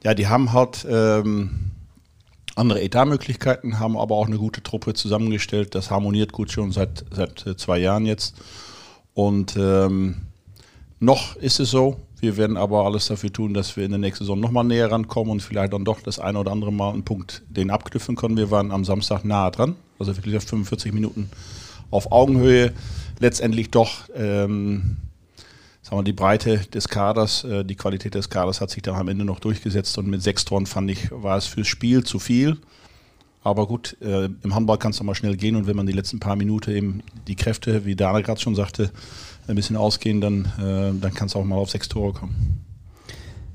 Ja, 0.02 0.14
die 0.14 0.26
haben 0.26 0.52
halt 0.52 0.84
ähm, 0.90 1.70
andere 2.54 2.82
Etatmöglichkeiten, 2.82 3.78
haben 3.78 3.96
aber 3.96 4.14
auch 4.14 4.26
eine 4.26 4.38
gute 4.38 4.62
Truppe 4.62 4.94
zusammengestellt. 4.94 5.74
Das 5.74 5.90
harmoniert 5.90 6.32
gut 6.32 6.50
schon 6.50 6.72
seit, 6.72 7.04
seit 7.10 7.46
äh, 7.46 7.56
zwei 7.56 7.78
Jahren 7.78 8.06
jetzt. 8.06 8.36
Und 9.14 9.56
ähm, 9.56 10.16
noch 11.00 11.36
ist 11.36 11.60
es 11.60 11.70
so. 11.70 11.96
Wir 12.20 12.36
werden 12.36 12.56
aber 12.56 12.84
alles 12.84 13.06
dafür 13.06 13.32
tun, 13.32 13.52
dass 13.52 13.76
wir 13.76 13.84
in 13.84 13.90
der 13.90 13.98
nächsten 13.98 14.24
Saison 14.24 14.38
nochmal 14.38 14.64
näher 14.64 14.92
rankommen 14.92 15.32
und 15.32 15.42
vielleicht 15.42 15.72
dann 15.72 15.84
doch 15.84 16.00
das 16.00 16.20
eine 16.20 16.38
oder 16.38 16.52
andere 16.52 16.72
Mal 16.72 16.92
einen 16.92 17.04
Punkt 17.04 17.42
den 17.48 17.70
abknüpfen 17.70 18.14
können. 18.14 18.36
Wir 18.36 18.50
waren 18.52 18.70
am 18.70 18.84
Samstag 18.84 19.24
nahe 19.24 19.50
dran, 19.50 19.74
also 19.98 20.16
wirklich 20.16 20.36
auf 20.36 20.44
45 20.44 20.92
Minuten 20.92 21.28
auf 21.90 22.12
Augenhöhe. 22.12 22.72
Letztendlich 23.18 23.70
doch, 23.70 24.08
ähm, 24.14 24.98
wir, 25.98 26.04
die 26.04 26.12
Breite 26.12 26.58
des 26.58 26.88
Kaders, 26.88 27.44
äh, 27.44 27.64
die 27.64 27.74
Qualität 27.74 28.14
des 28.14 28.30
Kaders 28.30 28.60
hat 28.60 28.70
sich 28.70 28.82
dann 28.82 28.96
am 28.96 29.08
Ende 29.08 29.24
noch 29.24 29.40
durchgesetzt 29.40 29.98
und 29.98 30.08
mit 30.08 30.22
sechs 30.22 30.44
Toren 30.44 30.66
fand 30.66 30.90
ich, 30.90 31.10
war 31.10 31.36
es 31.36 31.46
fürs 31.46 31.68
Spiel 31.68 32.04
zu 32.04 32.18
viel. 32.18 32.58
Aber 33.44 33.66
gut, 33.66 33.96
äh, 34.00 34.26
im 34.42 34.54
Handball 34.54 34.78
kann 34.78 34.92
es 34.92 35.02
mal 35.02 35.14
schnell 35.14 35.36
gehen 35.36 35.56
und 35.56 35.66
wenn 35.66 35.76
man 35.76 35.86
die 35.86 35.92
letzten 35.92 36.20
paar 36.20 36.36
Minuten 36.36 36.70
eben 36.70 37.02
die 37.26 37.34
Kräfte, 37.34 37.84
wie 37.84 37.96
Dana 37.96 38.20
gerade 38.20 38.40
schon 38.40 38.54
sagte, 38.54 38.90
ein 39.48 39.56
bisschen 39.56 39.76
ausgehen, 39.76 40.20
dann, 40.20 40.44
äh, 40.58 40.98
dann 40.98 41.12
kann 41.14 41.26
es 41.26 41.34
auch 41.34 41.44
mal 41.44 41.56
auf 41.56 41.70
sechs 41.70 41.88
Tore 41.88 42.12
kommen. 42.12 42.60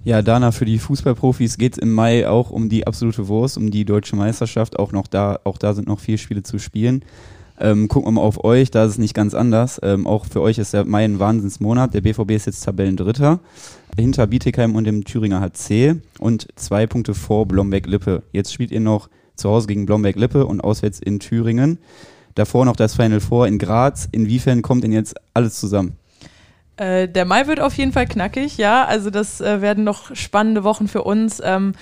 Ja, 0.04 0.22
Dana, 0.22 0.52
für 0.52 0.66
die 0.66 0.80
Fußballprofis 0.80 1.58
geht 1.58 1.74
es 1.74 1.78
im 1.80 1.94
Mai 1.94 2.30
auch 2.30 2.50
um 2.50 2.70
die 2.70 2.88
absolute 2.88 3.28
Wurst, 3.28 3.58
um 3.58 3.72
die 3.72 3.84
deutsche 3.84 4.16
Meisterschaft. 4.16 4.78
Auch 4.80 4.92
noch 4.92 5.08
da, 5.08 5.40
auch 5.44 5.58
da 5.58 5.74
sind 5.74 5.88
noch 5.88 6.00
vier 6.00 6.18
Spiele 6.18 6.44
zu 6.44 6.60
spielen. 6.60 7.04
Ähm, 7.60 7.88
gucken 7.88 8.08
wir 8.08 8.12
mal 8.14 8.22
auf 8.22 8.44
euch, 8.44 8.70
da 8.70 8.86
ist 8.86 8.92
es 8.92 8.98
nicht 8.98 9.14
ganz 9.14 9.34
anders. 9.34 9.80
Ähm, 9.84 10.06
auch 10.06 10.26
für 10.26 10.42
euch 10.42 10.60
ist 10.60 10.74
der 10.74 10.86
Mai 10.86 11.04
ein 11.04 11.20
Wahnsinnsmonat. 11.20 11.94
Der 11.94 12.02
BVB 12.02 12.32
ist 12.32 12.46
jetzt 12.46 12.64
Tabellendritter 12.64 13.40
hinter 13.98 14.28
Bietigheim 14.28 14.76
und 14.76 14.84
dem 14.84 15.04
Thüringer 15.04 15.42
HC 15.42 15.96
und 16.20 16.48
zwei 16.56 16.86
Punkte 16.86 17.16
vor 17.16 17.48
Blomberg-Lippe. 17.48 18.24
Jetzt 18.32 18.54
spielt 18.54 18.72
ihr 18.72 18.80
noch 18.80 19.10
zu 19.36 19.50
Hause 19.50 19.68
gegen 19.68 19.86
Blomberg-Lippe 19.86 20.46
und 20.46 20.62
auswärts 20.62 21.00
in 21.00 21.20
Thüringen. 21.20 21.80
Davor 22.36 22.66
noch 22.66 22.76
das 22.76 22.96
Final 22.96 23.20
Four 23.20 23.48
in 23.48 23.58
Graz. 23.58 24.08
Inwiefern 24.12 24.62
kommt 24.62 24.84
denn 24.84 24.92
jetzt 24.92 25.16
alles 25.34 25.60
zusammen? 25.60 25.98
Äh, 26.76 27.08
der 27.08 27.26
Mai 27.26 27.48
wird 27.48 27.60
auf 27.60 27.74
jeden 27.74 27.92
Fall 27.92 28.06
knackig, 28.06 28.58
ja. 28.58 28.86
Also 28.86 29.10
das 29.10 29.42
äh, 29.42 29.62
werden 29.62 29.84
noch 29.84 30.16
spannende 30.16 30.64
Wochen 30.64 30.88
für 30.88 31.02
uns. 31.02 31.42
Ähm, 31.44 31.74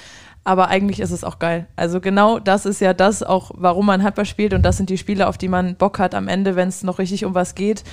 aber 0.46 0.70
eigentlich 0.70 1.00
ist 1.00 1.12
es 1.12 1.24
auch 1.24 1.40
geil. 1.40 1.68
Also 1.76 2.00
genau 2.00 2.40
das 2.40 2.66
ist 2.66 2.80
ja 2.80 2.94
das 2.94 3.24
auch, 3.24 3.52
warum 3.56 3.88
man 3.88 4.04
Handball 4.04 4.26
spielt 4.26 4.54
und 4.54 4.62
das 4.62 4.78
sind 4.78 4.90
die 4.90 4.98
Spiele, 4.98 5.28
auf 5.28 5.38
die 5.38 5.48
man 5.50 5.76
Bock 5.76 6.00
hat 6.00 6.14
am 6.16 6.28
Ende, 6.28 6.56
wenn 6.56 6.70
es 6.70 6.84
noch 6.84 7.00
richtig 7.00 7.26
um 7.26 7.34
was 7.34 7.56
geht. 7.56 7.84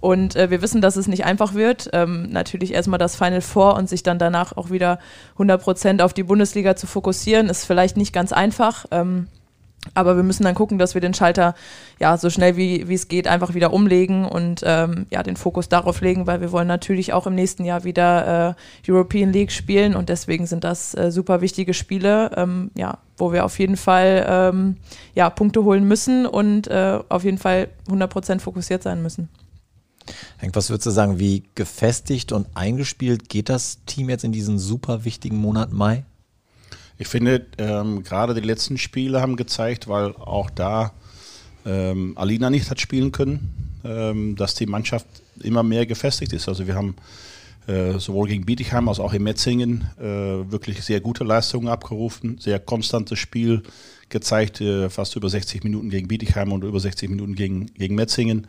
Und 0.00 0.34
äh, 0.34 0.50
wir 0.50 0.62
wissen, 0.62 0.80
dass 0.80 0.96
es 0.96 1.06
nicht 1.06 1.26
einfach 1.26 1.54
wird. 1.54 1.90
Ähm, 1.92 2.30
natürlich 2.30 2.72
erstmal 2.72 2.98
das 2.98 3.14
Final 3.14 3.42
Four 3.42 3.76
und 3.76 3.88
sich 3.88 4.02
dann 4.02 4.18
danach 4.18 4.56
auch 4.56 4.70
wieder 4.70 4.98
100 5.34 5.60
Prozent 5.60 6.02
auf 6.02 6.14
die 6.14 6.22
Bundesliga 6.22 6.76
zu 6.76 6.86
fokussieren, 6.86 7.50
ist 7.50 7.64
vielleicht 7.64 7.96
nicht 7.96 8.14
ganz 8.14 8.32
einfach. 8.32 8.86
Ähm, 8.90 9.26
aber 9.94 10.16
wir 10.16 10.22
müssen 10.22 10.44
dann 10.44 10.54
gucken, 10.54 10.78
dass 10.78 10.94
wir 10.94 11.00
den 11.00 11.14
Schalter 11.14 11.54
ja 11.98 12.16
so 12.16 12.30
schnell 12.30 12.56
wie, 12.56 12.88
wie 12.88 12.94
es 12.94 13.08
geht 13.08 13.26
einfach 13.26 13.54
wieder 13.54 13.72
umlegen 13.72 14.24
und 14.24 14.62
ähm, 14.64 15.06
ja 15.10 15.22
den 15.22 15.36
Fokus 15.36 15.68
darauf 15.68 16.00
legen, 16.00 16.26
weil 16.26 16.40
wir 16.40 16.52
wollen 16.52 16.68
natürlich 16.68 17.12
auch 17.12 17.26
im 17.26 17.34
nächsten 17.34 17.64
Jahr 17.64 17.84
wieder 17.84 18.56
äh, 18.86 18.90
European 18.90 19.32
League 19.32 19.52
spielen 19.52 19.94
und 19.94 20.08
deswegen 20.08 20.46
sind 20.46 20.64
das 20.64 20.94
äh, 20.94 21.10
super 21.10 21.40
wichtige 21.40 21.74
Spiele, 21.74 22.30
ähm, 22.36 22.70
ja, 22.76 22.98
wo 23.16 23.32
wir 23.32 23.44
auf 23.44 23.58
jeden 23.58 23.76
Fall 23.76 24.26
ähm, 24.28 24.76
ja, 25.14 25.30
Punkte 25.30 25.64
holen 25.64 25.86
müssen 25.86 26.26
und 26.26 26.68
äh, 26.68 26.98
auf 27.08 27.24
jeden 27.24 27.38
Fall 27.38 27.68
100% 27.88 28.40
fokussiert 28.40 28.82
sein 28.82 29.02
müssen. 29.02 29.28
Henk, 30.38 30.56
was 30.56 30.70
würdest 30.70 30.86
du 30.86 30.90
sagen, 30.90 31.18
wie 31.18 31.44
gefestigt 31.54 32.32
und 32.32 32.46
eingespielt 32.54 33.28
geht 33.28 33.48
das 33.48 33.84
Team 33.84 34.08
jetzt 34.08 34.24
in 34.24 34.32
diesen 34.32 34.58
super 34.58 35.04
wichtigen 35.04 35.36
Monat 35.36 35.72
Mai? 35.72 36.04
Ich 36.98 37.06
finde, 37.06 37.46
ähm, 37.58 38.02
gerade 38.02 38.34
die 38.34 38.46
letzten 38.46 38.76
Spiele 38.76 39.20
haben 39.20 39.36
gezeigt, 39.36 39.86
weil 39.86 40.14
auch 40.16 40.50
da 40.50 40.92
ähm, 41.64 42.14
Alina 42.16 42.50
nicht 42.50 42.70
hat 42.70 42.80
spielen 42.80 43.12
können, 43.12 43.80
ähm, 43.84 44.34
dass 44.34 44.54
die 44.54 44.66
Mannschaft 44.66 45.06
immer 45.42 45.62
mehr 45.62 45.86
gefestigt 45.86 46.32
ist. 46.32 46.48
Also 46.48 46.66
wir 46.66 46.74
haben 46.74 46.96
äh, 47.68 47.98
sowohl 47.98 48.28
gegen 48.28 48.44
Bietigheim 48.44 48.88
als 48.88 48.98
auch 48.98 49.12
in 49.12 49.22
Metzingen 49.22 49.88
äh, 50.00 50.02
wirklich 50.50 50.82
sehr 50.82 51.00
gute 51.00 51.22
Leistungen 51.22 51.68
abgerufen, 51.68 52.38
sehr 52.38 52.58
konstantes 52.58 53.18
Spiel 53.18 53.62
gezeigt, 54.08 54.60
äh, 54.60 54.90
fast 54.90 55.14
über 55.14 55.28
60 55.28 55.62
Minuten 55.62 55.90
gegen 55.90 56.08
Bietigheim 56.08 56.50
und 56.50 56.64
über 56.64 56.80
60 56.80 57.10
Minuten 57.10 57.34
gegen, 57.34 57.66
gegen 57.74 57.94
Metzingen. 57.94 58.46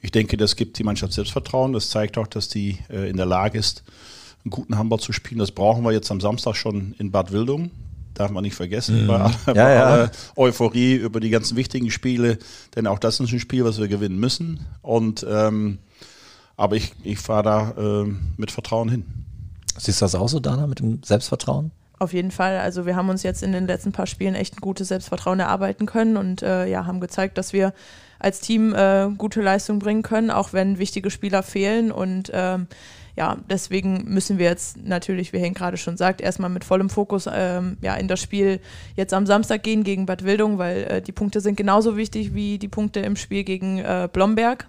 Ich 0.00 0.10
denke, 0.10 0.36
das 0.36 0.56
gibt 0.56 0.78
die 0.78 0.84
Mannschaft 0.84 1.12
Selbstvertrauen. 1.12 1.72
Das 1.72 1.90
zeigt 1.90 2.18
auch, 2.18 2.26
dass 2.26 2.48
die 2.48 2.78
äh, 2.90 3.08
in 3.08 3.16
der 3.16 3.26
Lage 3.26 3.58
ist, 3.58 3.84
einen 4.44 4.50
guten 4.50 4.76
Handball 4.78 5.00
zu 5.00 5.12
spielen. 5.12 5.38
Das 5.38 5.52
brauchen 5.52 5.84
wir 5.84 5.92
jetzt 5.92 6.10
am 6.10 6.20
Samstag 6.20 6.54
schon 6.56 6.94
in 6.98 7.10
Bad 7.10 7.32
Wildung 7.32 7.70
darf 8.14 8.30
man 8.30 8.44
nicht 8.44 8.54
vergessen, 8.54 9.02
mhm. 9.02 9.06
bei, 9.08 9.16
aller, 9.16 9.34
ja, 9.46 9.52
bei 9.52 9.84
aller 9.84 10.10
Euphorie 10.36 10.94
über 10.94 11.20
die 11.20 11.30
ganzen 11.30 11.56
wichtigen 11.56 11.90
Spiele, 11.90 12.38
denn 12.76 12.86
auch 12.86 12.98
das 12.98 13.20
ist 13.20 13.32
ein 13.32 13.40
Spiel, 13.40 13.64
was 13.64 13.78
wir 13.78 13.88
gewinnen 13.88 14.18
müssen. 14.18 14.60
Und 14.82 15.26
ähm, 15.28 15.78
aber 16.56 16.76
ich, 16.76 16.92
ich 17.02 17.18
fahre 17.18 17.42
da 17.42 17.70
äh, 17.76 18.12
mit 18.36 18.50
Vertrauen 18.50 18.88
hin. 18.88 19.04
Siehst 19.76 20.00
du 20.00 20.04
das 20.04 20.14
auch 20.14 20.28
so, 20.28 20.38
Dana, 20.38 20.68
mit 20.68 20.78
dem 20.78 21.02
Selbstvertrauen? 21.02 21.72
Auf 21.98 22.12
jeden 22.12 22.30
Fall. 22.30 22.58
Also 22.58 22.86
wir 22.86 22.96
haben 22.96 23.08
uns 23.08 23.22
jetzt 23.22 23.42
in 23.42 23.52
den 23.52 23.66
letzten 23.66 23.92
paar 23.92 24.06
Spielen 24.06 24.34
echt 24.34 24.56
ein 24.56 24.60
gutes 24.60 24.88
Selbstvertrauen 24.88 25.40
erarbeiten 25.40 25.86
können 25.86 26.16
und 26.16 26.42
äh, 26.42 26.66
ja, 26.66 26.86
haben 26.86 27.00
gezeigt, 27.00 27.38
dass 27.38 27.52
wir 27.52 27.72
als 28.20 28.40
Team 28.40 28.74
äh, 28.74 29.08
gute 29.18 29.42
Leistung 29.42 29.80
bringen 29.80 30.02
können, 30.02 30.30
auch 30.30 30.52
wenn 30.52 30.78
wichtige 30.78 31.10
Spieler 31.10 31.42
fehlen. 31.42 31.90
Und 31.90 32.30
ähm, 32.32 32.68
ja, 33.16 33.36
deswegen 33.48 34.04
müssen 34.06 34.38
wir 34.38 34.46
jetzt 34.46 34.76
natürlich, 34.76 35.32
wie 35.32 35.38
Henk 35.38 35.56
gerade 35.56 35.76
schon 35.76 35.96
sagt, 35.96 36.20
erstmal 36.20 36.50
mit 36.50 36.64
vollem 36.64 36.90
Fokus 36.90 37.28
ähm, 37.32 37.76
ja, 37.80 37.94
in 37.94 38.08
das 38.08 38.20
Spiel 38.20 38.60
jetzt 38.96 39.14
am 39.14 39.26
Samstag 39.26 39.62
gehen 39.62 39.84
gegen 39.84 40.06
Bad 40.06 40.24
Wildung, 40.24 40.58
weil 40.58 40.84
äh, 40.84 41.02
die 41.02 41.12
Punkte 41.12 41.40
sind 41.40 41.56
genauso 41.56 41.96
wichtig 41.96 42.34
wie 42.34 42.58
die 42.58 42.68
Punkte 42.68 43.00
im 43.00 43.14
Spiel 43.16 43.44
gegen 43.44 43.78
äh, 43.78 44.08
Blomberg. 44.12 44.66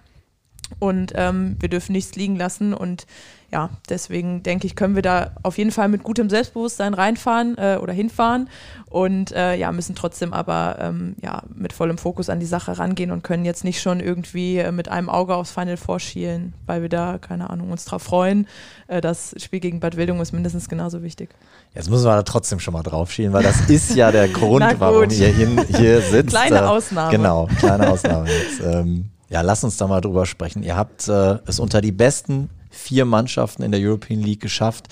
Und 0.78 1.12
ähm, 1.14 1.56
wir 1.60 1.68
dürfen 1.68 1.92
nichts 1.92 2.16
liegen 2.16 2.36
lassen. 2.36 2.74
Und 2.74 3.06
ja, 3.52 3.70
deswegen 3.88 4.42
denke 4.42 4.66
ich, 4.66 4.74
können 4.74 4.96
wir 4.96 5.02
da 5.02 5.30
auf 5.42 5.56
jeden 5.56 5.70
Fall 5.70 5.88
mit 5.88 6.02
gutem 6.02 6.28
Selbstbewusstsein 6.28 6.94
reinfahren 6.94 7.56
äh, 7.58 7.78
oder 7.80 7.92
hinfahren 7.92 8.48
und 8.90 9.30
äh, 9.32 9.54
ja, 9.54 9.70
müssen 9.70 9.94
trotzdem 9.94 10.32
aber 10.32 10.78
ähm, 10.80 11.14
ja, 11.22 11.42
mit 11.54 11.72
vollem 11.72 11.96
Fokus 11.96 12.28
an 12.28 12.40
die 12.40 12.46
Sache 12.46 12.78
rangehen 12.78 13.12
und 13.12 13.22
können 13.22 13.44
jetzt 13.44 13.62
nicht 13.62 13.80
schon 13.80 14.00
irgendwie 14.00 14.58
äh, 14.58 14.72
mit 14.72 14.88
einem 14.88 15.08
Auge 15.08 15.36
aufs 15.36 15.52
Final 15.52 15.76
vorschielen, 15.76 16.54
weil 16.66 16.82
wir 16.82 16.88
da, 16.88 17.18
keine 17.18 17.48
Ahnung, 17.48 17.70
uns 17.70 17.84
drauf 17.84 18.02
freuen. 18.02 18.48
Äh, 18.88 19.00
das 19.00 19.34
Spiel 19.38 19.60
gegen 19.60 19.78
Bad 19.78 19.96
Wildung 19.96 20.20
ist 20.20 20.32
mindestens 20.32 20.68
genauso 20.68 21.02
wichtig. 21.02 21.30
Jetzt 21.74 21.88
müssen 21.88 22.04
wir 22.04 22.16
da 22.16 22.22
trotzdem 22.24 22.58
schon 22.58 22.74
mal 22.74 22.82
drauf 22.82 23.12
schielen, 23.12 23.32
weil 23.32 23.44
das 23.44 23.60
ist 23.68 23.94
ja 23.94 24.10
der 24.10 24.28
Grund, 24.32 24.66
warum 24.78 25.08
ihr 25.10 25.28
hier, 25.28 25.66
hier 25.76 26.00
sitzt. 26.10 26.30
Kleine 26.30 26.56
äh, 26.56 26.62
Ausnahme. 26.62 27.10
Genau, 27.12 27.48
kleine 27.60 27.88
Ausnahme 27.88 28.28
jetzt. 28.28 28.60
Ähm, 28.60 29.10
ja, 29.28 29.40
lass 29.40 29.64
uns 29.64 29.76
da 29.76 29.86
mal 29.86 30.00
drüber 30.00 30.26
sprechen. 30.26 30.62
Ihr 30.62 30.76
habt 30.76 31.08
äh, 31.08 31.38
es 31.46 31.58
unter 31.58 31.80
die 31.80 31.92
besten 31.92 32.50
vier 32.70 33.04
Mannschaften 33.04 33.62
in 33.62 33.72
der 33.72 33.80
European 33.80 34.20
League 34.20 34.40
geschafft. 34.40 34.88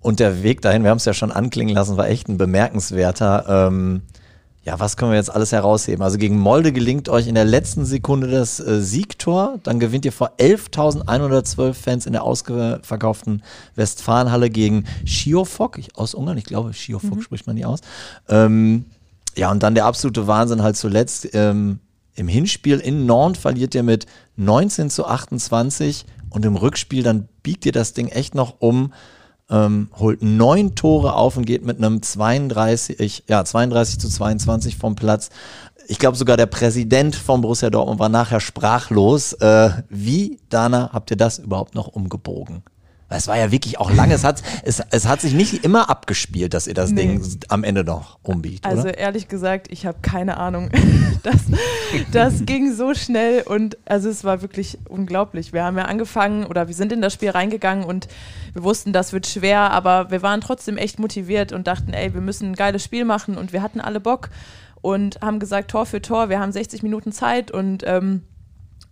Und 0.00 0.20
der 0.20 0.42
Weg 0.42 0.60
dahin, 0.60 0.82
wir 0.82 0.90
haben 0.90 0.98
es 0.98 1.04
ja 1.04 1.14
schon 1.14 1.32
anklingen 1.32 1.74
lassen, 1.74 1.96
war 1.96 2.08
echt 2.08 2.28
ein 2.28 2.38
bemerkenswerter. 2.38 3.68
Ähm, 3.68 4.02
ja, 4.64 4.80
was 4.80 4.96
können 4.96 5.10
wir 5.10 5.16
jetzt 5.16 5.32
alles 5.32 5.52
herausheben? 5.52 6.02
Also 6.02 6.16
gegen 6.16 6.38
Molde 6.38 6.72
gelingt 6.72 7.10
euch 7.10 7.26
in 7.26 7.34
der 7.34 7.44
letzten 7.44 7.84
Sekunde 7.84 8.28
das 8.30 8.60
äh, 8.60 8.80
Siegtor. 8.80 9.58
Dann 9.62 9.78
gewinnt 9.78 10.06
ihr 10.06 10.12
vor 10.12 10.32
11.112 10.38 11.74
Fans 11.74 12.06
in 12.06 12.12
der 12.14 12.22
ausverkauften 12.22 13.42
Westfalenhalle 13.74 14.48
gegen 14.48 14.84
Schiofok 15.04 15.80
aus 15.94 16.14
Ungarn. 16.14 16.38
Ich 16.38 16.44
glaube, 16.44 16.72
Schiofok 16.72 17.16
mhm. 17.16 17.22
spricht 17.22 17.46
man 17.46 17.56
nie 17.56 17.66
aus. 17.66 17.80
Ähm, 18.28 18.86
ja, 19.36 19.50
und 19.50 19.62
dann 19.62 19.74
der 19.74 19.84
absolute 19.84 20.26
Wahnsinn 20.26 20.62
halt 20.62 20.76
zuletzt. 20.76 21.28
Ähm, 21.34 21.80
Im 22.14 22.28
Hinspiel 22.28 22.78
in 22.78 23.06
Nantes 23.06 23.42
verliert 23.42 23.74
ihr 23.74 23.82
mit 23.82 24.06
19 24.36 24.90
zu 24.90 25.06
28 25.06 26.06
und 26.30 26.44
im 26.44 26.56
Rückspiel 26.56 27.02
dann 27.02 27.28
biegt 27.42 27.66
ihr 27.66 27.72
das 27.72 27.92
Ding 27.92 28.08
echt 28.08 28.34
noch 28.34 28.56
um 28.60 28.92
ähm, 29.50 29.88
holt 29.98 30.22
neun 30.22 30.74
Tore 30.74 31.14
auf 31.14 31.36
und 31.36 31.44
geht 31.44 31.64
mit 31.64 31.78
einem 31.78 32.02
32, 32.02 33.24
ja, 33.28 33.44
32 33.44 33.98
zu 33.98 34.08
22 34.08 34.76
vom 34.76 34.96
Platz. 34.96 35.30
Ich 35.86 35.98
glaube 35.98 36.16
sogar 36.16 36.36
der 36.36 36.46
Präsident 36.46 37.14
von 37.14 37.42
Borussia 37.42 37.68
Dortmund 37.68 38.00
war 38.00 38.08
nachher 38.08 38.40
sprachlos. 38.40 39.34
Äh, 39.34 39.70
wie, 39.90 40.40
Dana, 40.48 40.90
habt 40.92 41.10
ihr 41.10 41.16
das 41.16 41.38
überhaupt 41.38 41.74
noch 41.74 41.88
umgebogen? 41.88 42.62
Es 43.16 43.28
war 43.28 43.38
ja 43.38 43.50
wirklich 43.50 43.78
auch 43.78 43.90
lange. 43.90 44.14
Es 44.14 44.24
hat, 44.24 44.42
es, 44.62 44.82
es 44.90 45.06
hat 45.06 45.20
sich 45.20 45.34
nicht 45.34 45.64
immer 45.64 45.90
abgespielt, 45.90 46.54
dass 46.54 46.66
ihr 46.66 46.74
das 46.74 46.90
nee. 46.90 47.02
Ding 47.02 47.38
am 47.48 47.64
Ende 47.64 47.84
noch 47.84 48.18
umbiegt. 48.22 48.64
Also 48.64 48.82
oder? 48.82 48.98
ehrlich 48.98 49.28
gesagt, 49.28 49.68
ich 49.70 49.86
habe 49.86 49.98
keine 50.02 50.36
Ahnung. 50.36 50.70
Das, 51.22 51.40
das 52.12 52.44
ging 52.44 52.74
so 52.74 52.92
schnell 52.92 53.42
und 53.42 53.78
also 53.86 54.10
es 54.10 54.24
war 54.24 54.42
wirklich 54.42 54.76
unglaublich. 54.90 55.54
Wir 55.54 55.64
haben 55.64 55.78
ja 55.78 55.86
angefangen 55.86 56.44
oder 56.44 56.68
wir 56.68 56.74
sind 56.74 56.92
in 56.92 57.00
das 57.00 57.14
Spiel 57.14 57.30
reingegangen 57.30 57.84
und 57.84 58.08
wir 58.52 58.62
wussten, 58.62 58.92
das 58.92 59.14
wird 59.14 59.26
schwer, 59.26 59.70
aber 59.70 60.10
wir 60.10 60.20
waren 60.20 60.42
trotzdem 60.42 60.76
echt 60.76 60.98
motiviert 60.98 61.52
und 61.52 61.66
dachten, 61.66 61.94
ey, 61.94 62.12
wir 62.12 62.20
müssen 62.20 62.50
ein 62.50 62.54
geiles 62.54 62.84
Spiel 62.84 63.06
machen 63.06 63.38
und 63.38 63.54
wir 63.54 63.62
hatten 63.62 63.80
alle 63.80 64.00
Bock 64.00 64.28
und 64.82 65.18
haben 65.22 65.38
gesagt, 65.38 65.70
Tor 65.70 65.86
für 65.86 66.02
Tor, 66.02 66.28
wir 66.28 66.40
haben 66.40 66.52
60 66.52 66.82
Minuten 66.82 67.10
Zeit 67.10 67.50
und 67.50 67.84
ähm, 67.86 68.22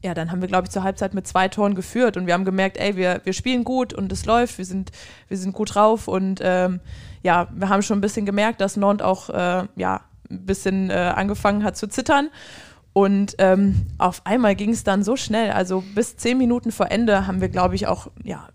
ja, 0.02 0.14
dann 0.14 0.30
haben 0.30 0.40
wir, 0.40 0.48
glaube 0.48 0.64
ich, 0.66 0.70
zur 0.70 0.82
Halbzeit 0.82 1.14
mit 1.14 1.26
zwei 1.26 1.48
Toren 1.48 1.74
geführt 1.74 2.16
und 2.16 2.26
wir 2.26 2.34
haben 2.34 2.44
gemerkt, 2.44 2.76
ey, 2.76 2.96
wir, 2.96 3.20
wir 3.24 3.32
spielen 3.32 3.64
gut 3.64 3.94
und 3.94 4.10
es 4.12 4.26
läuft, 4.26 4.58
wir 4.58 4.64
sind, 4.64 4.90
wir 5.28 5.36
sind 5.36 5.52
gut 5.52 5.74
drauf 5.74 6.08
und 6.08 6.40
ähm, 6.42 6.80
ja, 7.22 7.48
wir 7.54 7.68
haben 7.68 7.82
schon 7.82 7.98
ein 7.98 8.02
bisschen 8.02 8.26
gemerkt, 8.26 8.60
dass 8.60 8.76
Nord 8.76 9.00
auch 9.00 9.30
äh, 9.30 9.66
ja, 9.76 10.00
ein 10.28 10.46
bisschen 10.46 10.90
äh, 10.90 11.12
angefangen 11.14 11.62
hat 11.62 11.76
zu 11.76 11.88
zittern. 11.88 12.30
Und 12.94 13.36
ähm, 13.38 13.86
auf 13.96 14.26
einmal 14.26 14.54
ging 14.54 14.70
es 14.70 14.84
dann 14.84 15.02
so 15.02 15.16
schnell, 15.16 15.52
also 15.52 15.82
bis 15.94 16.16
zehn 16.18 16.36
Minuten 16.36 16.72
vor 16.72 16.90
Ende 16.90 17.26
haben 17.26 17.40
wir, 17.40 17.48
glaube 17.48 17.74
ich, 17.74 17.86
auch, 17.86 18.08
ja, 18.22 18.48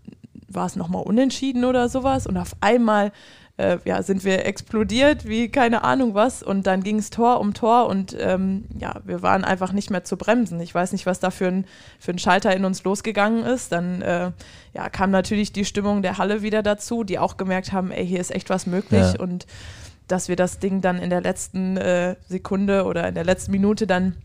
war 0.47 0.67
es 0.67 0.75
nochmal 0.75 1.03
unentschieden 1.03 1.65
oder 1.65 1.89
sowas 1.89 2.27
und 2.27 2.37
auf 2.37 2.55
einmal 2.61 3.11
äh, 3.57 3.77
ja, 3.85 4.03
sind 4.03 4.23
wir 4.23 4.45
explodiert 4.45 5.27
wie 5.27 5.49
keine 5.49 5.83
Ahnung 5.83 6.13
was 6.13 6.43
und 6.43 6.67
dann 6.67 6.83
ging 6.83 6.99
es 6.99 7.09
Tor 7.09 7.39
um 7.39 7.53
Tor 7.53 7.87
und 7.87 8.15
ähm, 8.19 8.65
ja, 8.79 9.01
wir 9.03 9.21
waren 9.23 9.43
einfach 9.43 9.73
nicht 9.73 9.89
mehr 9.89 10.03
zu 10.03 10.15
bremsen. 10.15 10.59
Ich 10.59 10.73
weiß 10.73 10.91
nicht, 10.91 11.05
was 11.05 11.19
da 11.19 11.31
für 11.31 11.47
ein, 11.47 11.65
für 11.99 12.11
ein 12.11 12.19
Schalter 12.19 12.55
in 12.55 12.65
uns 12.65 12.83
losgegangen 12.83 13.43
ist. 13.43 13.71
Dann 13.71 14.01
äh, 14.03 14.31
ja, 14.73 14.89
kam 14.89 15.09
natürlich 15.11 15.51
die 15.51 15.65
Stimmung 15.65 16.01
der 16.03 16.17
Halle 16.19 16.43
wieder 16.43 16.61
dazu, 16.61 17.03
die 17.03 17.17
auch 17.17 17.37
gemerkt 17.37 17.71
haben, 17.73 17.91
ey, 17.91 18.05
hier 18.05 18.19
ist 18.21 18.31
echt 18.33 18.49
was 18.49 18.67
möglich 18.67 19.13
Ja. 19.13 19.19
und 19.19 19.47
dass 20.07 20.29
wir 20.29 20.35
das 20.35 20.59
Ding 20.59 20.81
dann 20.81 20.99
in 20.99 21.09
der 21.09 21.21
letzten 21.21 21.77
äh, 21.77 22.15
Sekunde 22.29 22.85
oder 22.85 23.07
in 23.07 23.15
der 23.15 23.25
letzten 23.25 23.51
Minute 23.51 23.87
dann 23.87 24.15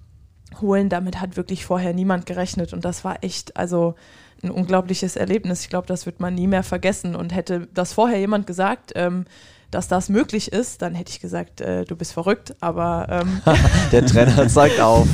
holen, 0.60 0.88
damit 0.90 1.20
hat 1.20 1.36
wirklich 1.36 1.64
vorher 1.64 1.94
niemand 1.94 2.26
gerechnet 2.26 2.72
und 2.72 2.84
das 2.84 3.04
war 3.04 3.24
echt, 3.24 3.56
also 3.56 3.94
ein 4.42 4.50
unglaubliches 4.50 5.16
Erlebnis. 5.16 5.62
Ich 5.62 5.68
glaube, 5.68 5.86
das 5.86 6.06
wird 6.06 6.20
man 6.20 6.34
nie 6.34 6.46
mehr 6.46 6.62
vergessen 6.62 7.14
und 7.14 7.34
hätte 7.34 7.68
das 7.72 7.92
vorher 7.92 8.18
jemand 8.18 8.46
gesagt, 8.46 8.92
ähm, 8.94 9.24
dass 9.72 9.88
das 9.88 10.10
möglich 10.10 10.52
ist, 10.52 10.82
dann 10.82 10.94
hätte 10.94 11.10
ich 11.10 11.20
gesagt, 11.20 11.62
äh, 11.62 11.84
du 11.86 11.96
bist 11.96 12.12
verrückt, 12.12 12.54
aber 12.60 13.06
ähm, 13.08 13.40
Der 13.92 14.04
Trainer 14.04 14.46
zeigt 14.46 14.78
auf. 14.80 15.08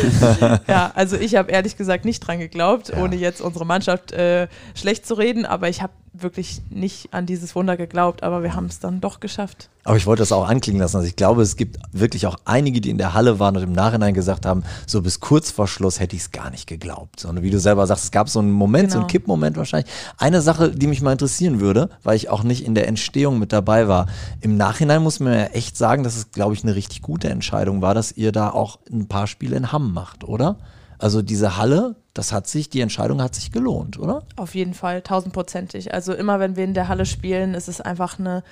ja, 0.68 0.92
also 0.94 1.16
ich 1.16 1.34
habe 1.34 1.50
ehrlich 1.50 1.78
gesagt 1.78 2.04
nicht 2.04 2.20
dran 2.20 2.38
geglaubt, 2.38 2.92
ohne 2.94 3.16
jetzt 3.16 3.40
unsere 3.40 3.64
Mannschaft 3.64 4.12
äh, 4.12 4.48
schlecht 4.74 5.06
zu 5.06 5.14
reden, 5.14 5.46
aber 5.46 5.70
ich 5.70 5.80
habe 5.80 5.94
wirklich 6.22 6.60
nicht 6.70 7.12
an 7.12 7.26
dieses 7.26 7.54
Wunder 7.54 7.76
geglaubt, 7.76 8.22
aber 8.22 8.42
wir 8.42 8.54
haben 8.54 8.66
es 8.66 8.78
dann 8.80 9.00
doch 9.00 9.20
geschafft. 9.20 9.68
Aber 9.84 9.96
ich 9.96 10.06
wollte 10.06 10.22
das 10.22 10.32
auch 10.32 10.48
anklingen 10.48 10.80
lassen. 10.80 10.96
Also 10.96 11.06
ich 11.08 11.14
glaube, 11.14 11.42
es 11.42 11.56
gibt 11.56 11.78
wirklich 11.92 12.26
auch 12.26 12.36
einige, 12.44 12.80
die 12.80 12.90
in 12.90 12.98
der 12.98 13.14
Halle 13.14 13.38
waren 13.38 13.56
und 13.56 13.62
im 13.62 13.72
Nachhinein 13.72 14.14
gesagt 14.14 14.44
haben, 14.44 14.64
so 14.86 15.00
bis 15.02 15.20
kurz 15.20 15.50
vor 15.52 15.68
Schluss 15.68 16.00
hätte 16.00 16.16
ich 16.16 16.22
es 16.22 16.30
gar 16.32 16.50
nicht 16.50 16.66
geglaubt. 16.66 17.24
Und 17.24 17.42
wie 17.42 17.50
du 17.50 17.60
selber 17.60 17.86
sagst, 17.86 18.04
es 18.04 18.10
gab 18.10 18.28
so 18.28 18.40
einen 18.40 18.50
Moment, 18.50 18.90
so 18.90 18.98
einen 18.98 19.02
Genau. 19.06 19.12
Kippmoment 19.12 19.56
wahrscheinlich. 19.56 19.90
Eine 20.18 20.42
Sache, 20.42 20.70
die 20.70 20.88
mich 20.88 21.02
mal 21.02 21.12
interessieren 21.12 21.60
würde, 21.60 21.90
weil 22.02 22.16
ich 22.16 22.28
auch 22.28 22.42
nicht 22.42 22.64
in 22.64 22.74
der 22.74 22.88
Entstehung 22.88 23.38
mit 23.38 23.52
dabei 23.52 23.86
war. 23.86 24.06
Im 24.40 24.56
Nachhinein 24.56 25.02
muss 25.02 25.20
man 25.20 25.32
ja 25.34 25.44
echt 25.46 25.76
sagen, 25.76 26.02
dass 26.02 26.16
es, 26.16 26.32
glaube 26.32 26.54
ich, 26.54 26.64
eine 26.64 26.74
richtig 26.74 27.02
gute 27.02 27.28
Entscheidung 27.28 27.80
war, 27.80 27.94
dass 27.94 28.10
ihr 28.12 28.32
da 28.32 28.50
auch 28.50 28.80
ein 28.90 29.06
paar 29.06 29.28
Spiele 29.28 29.56
in 29.56 29.70
Hamm 29.70 29.92
macht, 29.94 30.24
oder? 30.24 30.56
Also 30.98 31.22
diese 31.22 31.56
Halle, 31.56 31.96
das 32.14 32.32
hat 32.32 32.46
sich, 32.46 32.70
die 32.70 32.80
Entscheidung 32.80 33.22
hat 33.22 33.34
sich 33.34 33.52
gelohnt, 33.52 33.98
oder? 33.98 34.22
Auf 34.36 34.54
jeden 34.54 34.74
Fall, 34.74 35.02
tausendprozentig. 35.02 35.92
Also 35.92 36.14
immer 36.14 36.40
wenn 36.40 36.56
wir 36.56 36.64
in 36.64 36.74
der 36.74 36.88
Halle 36.88 37.06
spielen, 37.06 37.54
ist 37.54 37.68
es 37.68 37.80
einfach 37.80 38.18
eine 38.18 38.42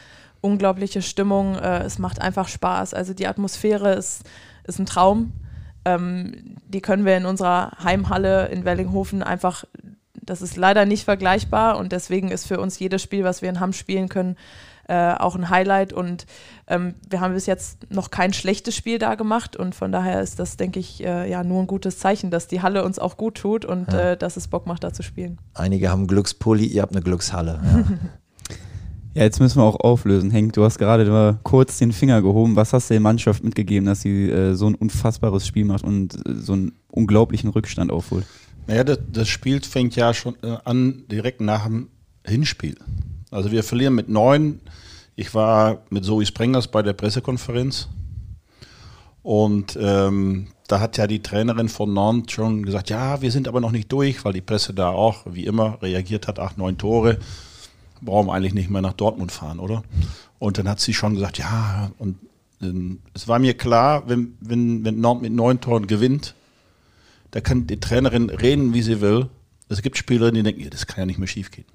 unglaubliche 0.40 1.00
Stimmung. 1.02 1.56
Äh, 1.56 1.84
es 1.84 1.98
macht 1.98 2.20
einfach 2.20 2.48
Spaß. 2.48 2.94
Also 2.94 3.14
die 3.14 3.26
Atmosphäre 3.26 3.94
ist, 3.94 4.24
ist 4.64 4.78
ein 4.78 4.86
Traum. 4.86 5.32
Ähm, 5.84 6.56
die 6.68 6.80
können 6.80 7.04
wir 7.04 7.16
in 7.16 7.26
unserer 7.26 7.72
Heimhalle 7.82 8.48
in 8.48 8.64
Wellinghofen 8.64 9.22
einfach, 9.22 9.64
das 10.14 10.42
ist 10.42 10.56
leider 10.56 10.84
nicht 10.84 11.04
vergleichbar 11.04 11.78
und 11.78 11.92
deswegen 11.92 12.30
ist 12.30 12.46
für 12.46 12.60
uns 12.60 12.78
jedes 12.78 13.02
Spiel, 13.02 13.24
was 13.24 13.42
wir 13.42 13.48
in 13.48 13.60
Hamm 13.60 13.72
spielen 13.72 14.08
können, 14.08 14.36
äh, 14.88 15.12
auch 15.14 15.34
ein 15.36 15.50
Highlight 15.50 15.92
und 15.92 16.26
ähm, 16.66 16.94
wir 17.08 17.20
haben 17.20 17.34
bis 17.34 17.46
jetzt 17.46 17.90
noch 17.90 18.10
kein 18.10 18.32
schlechtes 18.32 18.74
Spiel 18.74 18.98
da 18.98 19.14
gemacht 19.14 19.56
und 19.56 19.74
von 19.74 19.92
daher 19.92 20.20
ist 20.20 20.38
das, 20.38 20.56
denke 20.56 20.80
ich, 20.80 21.04
äh, 21.04 21.30
ja 21.30 21.44
nur 21.44 21.60
ein 21.62 21.66
gutes 21.66 21.98
Zeichen, 21.98 22.30
dass 22.30 22.48
die 22.48 22.62
Halle 22.62 22.84
uns 22.84 22.98
auch 22.98 23.16
gut 23.16 23.36
tut 23.36 23.64
und 23.64 23.92
äh, 23.92 24.16
dass 24.16 24.36
es 24.36 24.48
Bock 24.48 24.66
macht, 24.66 24.84
da 24.84 24.92
zu 24.92 25.02
spielen. 25.02 25.38
Einige 25.54 25.90
haben 25.90 26.06
Glückspulli, 26.06 26.66
ihr 26.66 26.82
habt 26.82 26.92
eine 26.92 27.02
Glückshalle. 27.02 27.60
Ja. 27.62 27.84
Ja, 29.14 29.22
jetzt 29.22 29.38
müssen 29.38 29.58
wir 29.58 29.62
auch 29.62 29.78
auflösen. 29.78 30.32
Henk, 30.32 30.54
du 30.54 30.64
hast 30.64 30.76
gerade 30.78 31.04
mal 31.04 31.38
kurz 31.44 31.78
den 31.78 31.92
Finger 31.92 32.20
gehoben. 32.20 32.56
Was 32.56 32.72
hast 32.72 32.90
du 32.90 32.94
der 32.94 33.00
Mannschaft 33.00 33.44
mitgegeben, 33.44 33.86
dass 33.86 34.00
sie 34.00 34.28
äh, 34.28 34.54
so 34.54 34.66
ein 34.66 34.74
unfassbares 34.74 35.46
Spiel 35.46 35.64
macht 35.64 35.84
und 35.84 36.16
äh, 36.26 36.34
so 36.34 36.54
einen 36.54 36.72
unglaublichen 36.90 37.50
Rückstand 37.50 37.92
aufholt? 37.92 38.26
Naja, 38.66 38.82
das, 38.82 38.98
das 39.12 39.28
Spiel 39.28 39.62
fängt 39.62 39.94
ja 39.94 40.12
schon 40.14 40.34
äh, 40.42 40.56
an 40.64 41.04
direkt 41.08 41.40
nach 41.40 41.64
dem 41.64 41.90
Hinspiel. 42.26 42.74
Also 43.34 43.50
wir 43.50 43.64
verlieren 43.64 43.96
mit 43.96 44.08
neun. 44.08 44.60
Ich 45.16 45.34
war 45.34 45.82
mit 45.90 46.04
Zoe 46.04 46.24
Sprengers 46.24 46.68
bei 46.68 46.82
der 46.82 46.92
Pressekonferenz 46.92 47.88
und 49.24 49.76
ähm, 49.80 50.48
da 50.68 50.78
hat 50.78 50.96
ja 50.98 51.08
die 51.08 51.20
Trainerin 51.20 51.68
von 51.68 51.92
Nantes 51.92 52.32
schon 52.32 52.64
gesagt, 52.64 52.90
ja, 52.90 53.20
wir 53.22 53.32
sind 53.32 53.48
aber 53.48 53.60
noch 53.60 53.72
nicht 53.72 53.90
durch, 53.90 54.24
weil 54.24 54.34
die 54.34 54.40
Presse 54.40 54.72
da 54.72 54.90
auch, 54.90 55.22
wie 55.26 55.46
immer, 55.46 55.82
reagiert 55.82 56.28
hat, 56.28 56.38
acht, 56.38 56.58
neun 56.58 56.78
Tore. 56.78 57.18
Brauchen 58.00 58.30
eigentlich 58.30 58.54
nicht 58.54 58.70
mehr 58.70 58.82
nach 58.82 58.92
Dortmund 58.92 59.32
fahren, 59.32 59.58
oder? 59.58 59.82
Und 60.38 60.58
dann 60.58 60.68
hat 60.68 60.78
sie 60.78 60.94
schon 60.94 61.14
gesagt, 61.14 61.38
ja, 61.38 61.90
und 61.98 62.18
ähm, 62.62 63.00
es 63.14 63.26
war 63.26 63.40
mir 63.40 63.54
klar, 63.54 64.08
wenn, 64.08 64.36
wenn, 64.40 64.84
wenn 64.84 65.00
Nantes 65.00 65.22
mit 65.22 65.32
neun 65.32 65.60
Toren 65.60 65.88
gewinnt, 65.88 66.36
da 67.32 67.40
kann 67.40 67.66
die 67.66 67.80
Trainerin 67.80 68.30
reden, 68.30 68.74
wie 68.74 68.82
sie 68.82 69.00
will. 69.00 69.28
Es 69.68 69.82
gibt 69.82 69.98
Spielerinnen, 69.98 70.44
die 70.44 70.52
denken, 70.52 70.70
das 70.70 70.86
kann 70.86 71.00
ja 71.02 71.06
nicht 71.06 71.18
mehr 71.18 71.28
schief 71.28 71.50
gehen. 71.50 71.66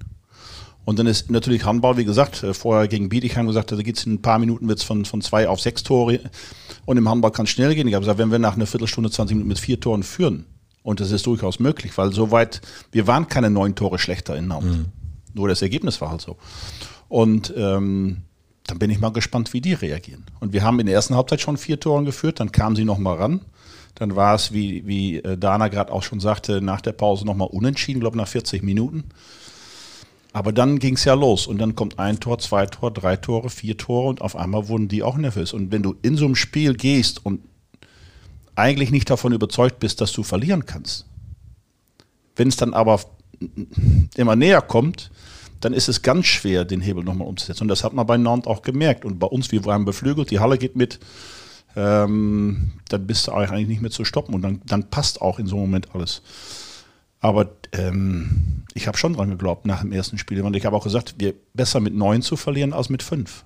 Und 0.84 0.98
dann 0.98 1.06
ist 1.06 1.30
natürlich 1.30 1.64
Handball, 1.64 1.96
wie 1.96 2.04
gesagt, 2.04 2.42
äh, 2.42 2.54
vorher 2.54 2.88
gegen 2.88 3.08
Bietigheim 3.08 3.46
gesagt, 3.46 3.72
da 3.72 3.76
geht 3.76 3.98
es 3.98 4.06
in 4.06 4.14
ein 4.14 4.22
paar 4.22 4.38
Minuten 4.38 4.68
wird's 4.68 4.82
von, 4.82 5.04
von 5.04 5.20
zwei 5.20 5.48
auf 5.48 5.60
sechs 5.60 5.82
Tore. 5.82 6.20
Und 6.86 6.96
im 6.96 7.08
Handball 7.08 7.32
kann 7.32 7.44
es 7.44 7.50
schnell 7.50 7.74
gehen. 7.74 7.86
Ich 7.86 7.94
habe 7.94 8.02
gesagt, 8.02 8.18
wenn 8.18 8.30
wir 8.30 8.38
nach 8.38 8.56
einer 8.56 8.66
Viertelstunde, 8.66 9.10
20 9.10 9.34
Minuten 9.34 9.48
mit 9.48 9.58
vier 9.58 9.78
Toren 9.78 10.02
führen, 10.02 10.46
und 10.82 11.00
das 11.00 11.10
ist 11.10 11.26
durchaus 11.26 11.58
möglich, 11.58 11.96
weil 11.98 12.12
soweit, 12.12 12.62
wir 12.90 13.06
waren 13.06 13.28
keine 13.28 13.50
neun 13.50 13.74
Tore 13.74 13.98
schlechter 13.98 14.36
in 14.36 14.48
Nantes. 14.48 14.76
Nur 15.34 15.48
das 15.48 15.62
Ergebnis 15.62 16.00
war 16.00 16.10
halt 16.10 16.22
so. 16.22 16.36
Und 17.08 17.52
ähm, 17.56 18.22
dann 18.66 18.78
bin 18.78 18.90
ich 18.90 19.00
mal 19.00 19.10
gespannt, 19.12 19.52
wie 19.52 19.60
die 19.60 19.74
reagieren. 19.74 20.24
Und 20.40 20.52
wir 20.52 20.62
haben 20.62 20.80
in 20.80 20.86
der 20.86 20.94
ersten 20.94 21.14
Halbzeit 21.14 21.40
schon 21.40 21.56
vier 21.56 21.78
Toren 21.78 22.04
geführt, 22.04 22.40
dann 22.40 22.52
kamen 22.52 22.76
sie 22.76 22.84
nochmal 22.84 23.16
ran. 23.16 23.40
Dann 23.96 24.16
war 24.16 24.34
es, 24.34 24.52
wie, 24.52 24.86
wie 24.86 25.16
äh, 25.16 25.36
Dana 25.36 25.68
gerade 25.68 25.92
auch 25.92 26.02
schon 26.02 26.20
sagte, 26.20 26.62
nach 26.62 26.80
der 26.80 26.92
Pause 26.92 27.26
nochmal 27.26 27.48
unentschieden, 27.48 28.00
glaube 28.00 28.16
nach 28.16 28.28
40 28.28 28.62
Minuten. 28.62 29.04
Aber 30.32 30.52
dann 30.52 30.78
ging 30.78 30.94
es 30.94 31.04
ja 31.04 31.14
los 31.14 31.46
und 31.46 31.58
dann 31.58 31.74
kommt 31.74 31.98
ein 31.98 32.20
Tor, 32.20 32.38
zwei 32.38 32.66
Tor, 32.66 32.92
drei 32.92 33.16
Tore, 33.16 33.50
vier 33.50 33.76
Tore 33.76 34.08
und 34.08 34.20
auf 34.20 34.36
einmal 34.36 34.68
wurden 34.68 34.88
die 34.88 35.02
auch 35.02 35.16
nervös. 35.16 35.52
Und 35.52 35.72
wenn 35.72 35.82
du 35.82 35.96
in 36.02 36.16
so 36.16 36.24
einem 36.24 36.36
Spiel 36.36 36.74
gehst 36.74 37.24
und 37.24 37.40
eigentlich 38.54 38.90
nicht 38.90 39.10
davon 39.10 39.32
überzeugt 39.32 39.80
bist, 39.80 40.00
dass 40.00 40.12
du 40.12 40.22
verlieren 40.22 40.66
kannst, 40.66 41.06
wenn 42.36 42.48
es 42.48 42.56
dann 42.56 42.74
aber 42.74 43.00
immer 44.16 44.36
näher 44.36 44.62
kommt, 44.62 45.10
dann 45.60 45.72
ist 45.72 45.88
es 45.88 46.02
ganz 46.02 46.26
schwer, 46.26 46.64
den 46.64 46.80
Hebel 46.80 47.04
nochmal 47.04 47.28
umzusetzen. 47.28 47.64
Und 47.64 47.68
das 47.68 47.84
hat 47.84 47.92
man 47.92 48.06
bei 48.06 48.16
Nantes 48.16 48.46
auch 48.46 48.62
gemerkt. 48.62 49.04
Und 49.04 49.18
bei 49.18 49.26
uns, 49.26 49.52
wir 49.52 49.64
waren 49.64 49.84
beflügelt, 49.84 50.30
die 50.30 50.40
Halle 50.40 50.58
geht 50.58 50.76
mit, 50.76 51.00
ähm, 51.76 52.72
dann 52.88 53.06
bist 53.06 53.26
du 53.26 53.32
eigentlich 53.32 53.68
nicht 53.68 53.82
mehr 53.82 53.90
zu 53.90 54.04
stoppen 54.04 54.34
und 54.34 54.42
dann, 54.42 54.60
dann 54.66 54.90
passt 54.90 55.20
auch 55.20 55.38
in 55.38 55.46
so 55.46 55.56
einem 55.56 55.66
Moment 55.66 55.94
alles. 55.94 56.22
Aber 57.20 57.50
ähm, 57.72 58.64
ich 58.74 58.86
habe 58.86 58.96
schon 58.96 59.14
dran 59.14 59.30
geglaubt 59.30 59.66
nach 59.66 59.80
dem 59.80 59.92
ersten 59.92 60.18
Spiel. 60.18 60.42
Und 60.42 60.56
ich 60.56 60.64
habe 60.64 60.76
auch 60.76 60.84
gesagt, 60.84 61.16
wir 61.18 61.34
besser 61.54 61.80
mit 61.80 61.94
neun 61.94 62.22
zu 62.22 62.36
verlieren 62.36 62.72
als 62.72 62.88
mit 62.88 63.02
fünf. 63.02 63.44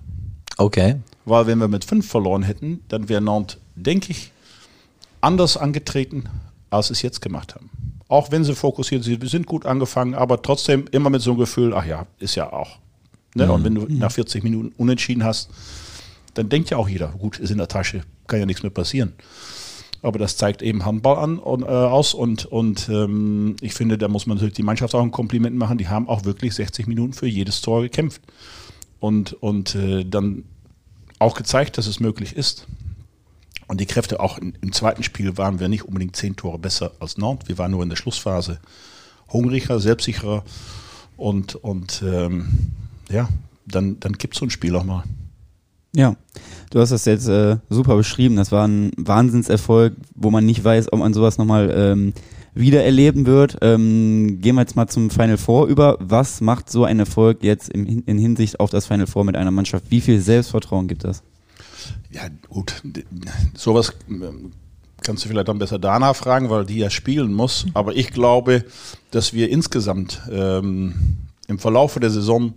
Okay. 0.57 0.95
Weil 1.25 1.47
wenn 1.47 1.59
wir 1.59 1.67
mit 1.67 1.83
fünf 1.83 2.07
verloren 2.07 2.43
hätten, 2.43 2.81
dann 2.87 3.09
wäre 3.09 3.21
Nantes, 3.21 3.57
denke 3.75 4.11
ich, 4.11 4.31
anders 5.21 5.57
angetreten, 5.57 6.29
als 6.69 6.87
sie 6.87 6.93
es 6.93 7.01
jetzt 7.01 7.21
gemacht 7.21 7.55
haben. 7.55 7.69
Auch 8.07 8.31
wenn 8.31 8.43
sie 8.43 8.55
fokussiert 8.55 9.03
sind, 9.03 9.21
wir 9.21 9.29
sind 9.29 9.47
gut 9.47 9.65
angefangen, 9.65 10.13
aber 10.13 10.41
trotzdem 10.41 10.85
immer 10.91 11.09
mit 11.09 11.21
so 11.21 11.31
einem 11.31 11.39
Gefühl, 11.39 11.73
ach 11.73 11.85
ja, 11.85 12.05
ist 12.19 12.35
ja 12.35 12.53
auch. 12.53 12.77
Ne? 13.33 13.51
Und 13.51 13.63
wenn 13.63 13.75
du 13.75 13.85
nach 13.89 14.11
40 14.11 14.43
Minuten 14.43 14.71
unentschieden 14.77 15.23
hast, 15.23 15.49
dann 16.35 16.47
denkt 16.47 16.69
ja 16.69 16.77
auch 16.77 16.87
jeder, 16.87 17.07
gut, 17.09 17.39
ist 17.39 17.49
in 17.49 17.57
der 17.57 17.67
Tasche, 17.67 18.03
kann 18.27 18.39
ja 18.39 18.45
nichts 18.45 18.63
mehr 18.63 18.69
passieren. 18.69 19.13
Aber 20.05 20.19
das 20.19 20.37
zeigt 20.37 20.61
eben 20.61 20.85
Handball 20.85 21.17
an 21.17 21.39
und, 21.39 21.63
äh, 21.63 21.65
aus 21.65 22.13
und, 22.13 22.45
und 22.45 22.89
ähm, 22.89 23.55
ich 23.61 23.73
finde, 23.73 23.97
da 23.97 24.07
muss 24.07 24.27
man 24.27 24.37
natürlich 24.37 24.53
die 24.53 24.63
Mannschaft 24.63 24.93
auch 24.93 25.01
ein 25.01 25.11
Kompliment 25.11 25.55
machen. 25.55 25.77
Die 25.77 25.87
haben 25.87 26.07
auch 26.07 26.25
wirklich 26.25 26.53
60 26.53 26.87
Minuten 26.87 27.13
für 27.13 27.27
jedes 27.27 27.61
Tor 27.61 27.81
gekämpft 27.81 28.21
und, 28.99 29.33
und 29.33 29.75
äh, 29.75 30.05
dann 30.05 30.43
auch 31.17 31.35
gezeigt, 31.35 31.77
dass 31.77 31.87
es 31.87 31.99
möglich 31.99 32.35
ist. 32.35 32.67
Und 33.67 33.81
die 33.81 33.87
Kräfte 33.87 34.19
auch 34.19 34.37
in, 34.37 34.55
im 34.61 34.71
zweiten 34.73 35.01
Spiel 35.01 35.37
waren 35.37 35.59
wir 35.59 35.69
nicht 35.69 35.83
unbedingt 35.83 36.15
zehn 36.15 36.35
Tore 36.35 36.59
besser 36.59 36.91
als 36.99 37.17
Nantes. 37.17 37.49
Wir 37.49 37.57
waren 37.57 37.71
nur 37.71 37.81
in 37.81 37.89
der 37.89 37.95
Schlussphase 37.95 38.59
hungriger, 39.31 39.79
selbstsicherer 39.79 40.43
und, 41.17 41.55
und 41.55 42.03
ähm, 42.05 42.71
ja, 43.09 43.27
dann, 43.65 43.99
dann 43.99 44.13
gibt 44.13 44.35
es 44.35 44.39
so 44.39 44.45
ein 44.45 44.51
Spiel 44.51 44.75
auch 44.75 44.83
mal. 44.83 45.03
Ja, 45.95 46.15
du 46.71 46.79
hast 46.79 46.91
das 46.91 47.05
jetzt 47.05 47.27
äh, 47.27 47.57
super 47.69 47.95
beschrieben. 47.95 48.35
Das 48.35 48.51
war 48.51 48.67
ein 48.67 48.91
Wahnsinnserfolg, 48.97 49.95
wo 50.13 50.29
man 50.29 50.45
nicht 50.45 50.63
weiß, 50.63 50.91
ob 50.91 50.99
man 50.99 51.13
sowas 51.13 51.37
nochmal 51.37 51.73
ähm, 51.73 52.13
wieder 52.53 52.83
erleben 52.83 53.25
wird. 53.25 53.57
Ähm, 53.61 54.39
gehen 54.41 54.55
wir 54.55 54.61
jetzt 54.61 54.75
mal 54.75 54.87
zum 54.87 55.09
Final 55.09 55.37
Four 55.37 55.67
über. 55.67 55.97
Was 55.99 56.41
macht 56.41 56.69
so 56.69 56.83
ein 56.83 56.99
Erfolg 56.99 57.43
jetzt 57.43 57.69
im, 57.69 58.03
in 58.05 58.17
Hinsicht 58.17 58.59
auf 58.59 58.69
das 58.69 58.87
Final 58.87 59.07
Four 59.07 59.23
mit 59.23 59.37
einer 59.37 59.51
Mannschaft? 59.51 59.85
Wie 59.89 60.01
viel 60.01 60.19
Selbstvertrauen 60.19 60.87
gibt 60.87 61.05
das? 61.05 61.23
Ja, 62.11 62.23
gut, 62.49 62.81
sowas 63.53 63.93
ähm, 64.09 64.51
kannst 65.01 65.23
du 65.23 65.29
vielleicht 65.29 65.47
dann 65.47 65.59
besser 65.59 65.79
Dana 65.79 66.13
fragen, 66.13 66.49
weil 66.49 66.65
die 66.65 66.77
ja 66.77 66.89
spielen 66.89 67.33
muss. 67.33 67.65
Aber 67.73 67.95
ich 67.95 68.11
glaube, 68.11 68.65
dass 69.11 69.33
wir 69.33 69.49
insgesamt 69.49 70.21
ähm, 70.31 71.17
im 71.47 71.59
Verlauf 71.59 71.99
der 71.99 72.09
Saison 72.09 72.53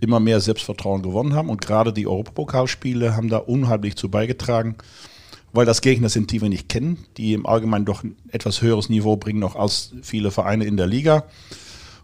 immer 0.00 0.20
mehr 0.20 0.40
Selbstvertrauen 0.40 1.02
gewonnen 1.02 1.34
haben. 1.34 1.48
Und 1.48 1.60
gerade 1.60 1.92
die 1.92 2.06
Europapokalspiele 2.06 3.16
haben 3.16 3.28
da 3.28 3.38
unheimlich 3.38 3.96
zu 3.96 4.08
beigetragen, 4.08 4.76
weil 5.52 5.66
das 5.66 5.80
Gegner 5.80 6.08
sind, 6.08 6.32
die 6.32 6.40
wir 6.40 6.48
nicht 6.48 6.68
kennen, 6.68 7.04
die 7.16 7.32
im 7.32 7.46
Allgemeinen 7.46 7.84
doch 7.84 8.02
ein 8.02 8.16
etwas 8.30 8.62
höheres 8.62 8.88
Niveau 8.88 9.16
bringen 9.16 9.38
noch 9.38 9.56
als 9.56 9.92
viele 10.02 10.30
Vereine 10.30 10.64
in 10.64 10.76
der 10.76 10.86
Liga. 10.86 11.24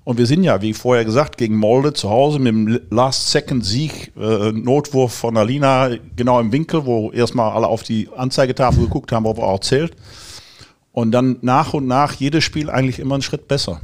Und 0.02 0.16
wir 0.18 0.26
sind 0.26 0.44
ja, 0.44 0.62
wie 0.62 0.72
vorher 0.72 1.04
gesagt, 1.04 1.36
gegen 1.36 1.56
Molde 1.56 1.92
zu 1.92 2.08
Hause 2.08 2.38
mit 2.38 2.48
dem 2.48 2.80
Last-Second-Sieg, 2.90 4.12
äh, 4.16 4.50
Notwurf 4.52 5.12
von 5.12 5.36
Alina 5.36 5.90
genau 6.16 6.40
im 6.40 6.52
Winkel, 6.52 6.86
wo 6.86 7.10
erstmal 7.10 7.52
alle 7.52 7.66
auf 7.66 7.82
die 7.82 8.08
Anzeigetafel 8.16 8.84
geguckt 8.84 9.12
haben, 9.12 9.26
ob 9.26 9.38
er 9.38 9.44
auch 9.44 9.60
zählt. 9.60 9.94
Und 10.92 11.12
dann 11.12 11.36
nach 11.42 11.74
und 11.74 11.86
nach 11.86 12.14
jedes 12.14 12.44
Spiel 12.44 12.70
eigentlich 12.70 12.98
immer 12.98 13.14
einen 13.14 13.22
Schritt 13.22 13.46
besser. 13.46 13.80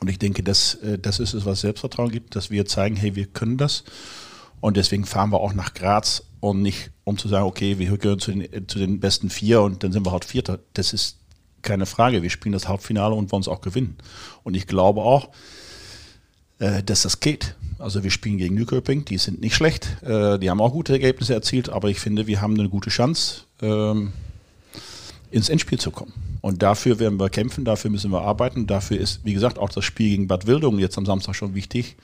Und 0.00 0.08
ich 0.08 0.18
denke, 0.18 0.42
das, 0.42 0.74
äh, 0.76 0.98
das 0.98 1.20
ist 1.20 1.34
es, 1.34 1.44
was 1.44 1.60
Selbstvertrauen 1.60 2.10
gibt, 2.10 2.34
dass 2.36 2.50
wir 2.50 2.66
zeigen, 2.66 2.96
hey, 2.96 3.14
wir 3.14 3.26
können 3.26 3.58
das. 3.58 3.84
Und 4.60 4.76
deswegen 4.76 5.04
fahren 5.04 5.30
wir 5.30 5.40
auch 5.40 5.54
nach 5.54 5.74
Graz 5.74 6.24
und 6.40 6.62
nicht, 6.62 6.90
um 7.04 7.18
zu 7.18 7.28
sagen, 7.28 7.46
okay, 7.46 7.78
wir 7.78 7.96
gehören 7.96 8.18
zu 8.18 8.32
den, 8.32 8.68
zu 8.68 8.78
den 8.78 9.00
besten 9.00 9.30
vier 9.30 9.62
und 9.62 9.82
dann 9.82 9.92
sind 9.92 10.04
wir 10.04 10.12
halt 10.12 10.24
Vierter. 10.24 10.58
Das 10.74 10.92
ist 10.92 11.16
keine 11.62 11.86
Frage. 11.86 12.22
Wir 12.22 12.30
spielen 12.30 12.52
das 12.52 12.68
Hauptfinale 12.68 13.14
und 13.14 13.32
wollen 13.32 13.42
es 13.42 13.48
auch 13.48 13.60
gewinnen. 13.60 13.96
Und 14.42 14.56
ich 14.56 14.66
glaube 14.66 15.02
auch, 15.02 15.28
äh, 16.58 16.82
dass 16.82 17.02
das 17.02 17.20
geht. 17.20 17.56
Also 17.78 18.04
wir 18.04 18.10
spielen 18.10 18.36
gegen 18.36 18.54
Newköping, 18.54 19.06
die 19.06 19.16
sind 19.16 19.40
nicht 19.40 19.54
schlecht, 19.54 20.02
äh, 20.02 20.38
die 20.38 20.50
haben 20.50 20.60
auch 20.60 20.72
gute 20.72 20.92
Ergebnisse 20.92 21.32
erzielt, 21.32 21.70
aber 21.70 21.88
ich 21.88 21.98
finde, 21.98 22.26
wir 22.26 22.42
haben 22.42 22.58
eine 22.58 22.68
gute 22.68 22.90
Chance, 22.90 23.44
ähm, 23.62 24.12
ins 25.30 25.48
Endspiel 25.48 25.78
zu 25.78 25.90
kommen. 25.90 26.29
Und 26.40 26.62
dafür 26.62 26.98
werden 26.98 27.20
wir 27.20 27.28
kämpfen, 27.28 27.64
dafür 27.64 27.90
müssen 27.90 28.10
wir 28.10 28.22
arbeiten. 28.22 28.66
Dafür 28.66 28.98
ist, 28.98 29.24
wie 29.24 29.34
gesagt, 29.34 29.58
auch 29.58 29.68
das 29.68 29.84
Spiel 29.84 30.10
gegen 30.10 30.26
Bad 30.26 30.46
Wildungen 30.46 30.78
jetzt 30.78 30.96
am 30.96 31.06
Samstag 31.06 31.34
schon 31.34 31.54
wichtig, 31.54 31.96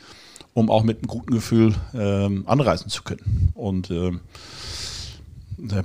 um 0.52 0.70
auch 0.70 0.82
mit 0.82 0.98
einem 0.98 1.08
guten 1.08 1.32
Gefühl 1.32 1.74
ähm, 1.94 2.44
anreisen 2.46 2.90
zu 2.90 3.02
können. 3.02 3.50
Und 3.54 3.90
ähm, 3.90 4.20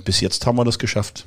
bis 0.04 0.20
jetzt 0.20 0.46
haben 0.46 0.58
wir 0.58 0.64
das 0.64 0.78
geschafft. 0.78 1.26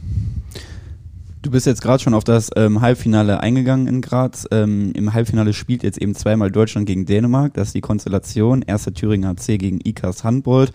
Du 1.42 1.52
bist 1.52 1.68
jetzt 1.68 1.82
gerade 1.82 2.02
schon 2.02 2.16
auf 2.16 2.24
das 2.24 2.50
ähm, 2.56 2.82
Halbfinale 2.82 3.40
eingegangen 3.40 3.88
in 3.88 4.02
Graz. 4.02 4.48
Ähm, 4.50 4.92
Im 4.96 5.14
Halbfinale 5.14 5.54
spielt 5.54 5.84
jetzt 5.84 6.00
eben 6.00 6.16
zweimal 6.16 6.50
Deutschland 6.50 6.88
gegen 6.88 7.06
Dänemark. 7.06 7.54
Das 7.54 7.68
ist 7.68 7.76
die 7.76 7.82
Konstellation. 7.82 8.64
Erster 8.64 8.94
Thüringer 8.94 9.36
HC 9.36 9.58
gegen 9.60 9.80
IKAS 9.84 10.24
Handbold. 10.24 10.74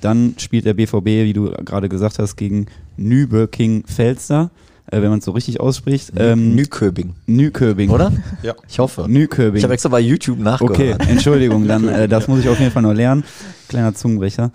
Dann 0.00 0.34
spielt 0.38 0.64
der 0.64 0.74
BVB, 0.74 1.06
wie 1.06 1.32
du 1.32 1.50
gerade 1.64 1.88
gesagt 1.88 2.18
hast, 2.18 2.36
gegen 2.36 2.66
Nüböking 2.96 3.84
Felster, 3.86 4.50
äh, 4.50 4.71
wenn 5.00 5.10
man 5.10 5.20
es 5.20 5.24
so 5.24 5.30
richtig 5.30 5.60
ausspricht. 5.60 6.12
Ähm, 6.16 6.54
Nyköbing, 6.54 7.14
Nüköbing. 7.26 7.90
oder? 7.90 8.12
Ja. 8.42 8.54
Ich 8.68 8.78
hoffe. 8.78 9.06
Nüköbing. 9.08 9.56
Ich 9.56 9.64
habe 9.64 9.72
extra 9.72 9.88
bei 9.88 10.00
YouTube 10.00 10.38
nachgehört. 10.38 11.00
Okay, 11.00 11.10
Entschuldigung, 11.10 11.66
dann 11.66 11.88
äh, 11.88 12.08
das 12.08 12.28
muss 12.28 12.40
ich 12.40 12.48
auf 12.48 12.58
jeden 12.58 12.72
Fall 12.72 12.82
noch 12.82 12.92
lernen. 12.92 13.24
Kleiner 13.68 13.94
Zungenbrecher. 13.94 14.50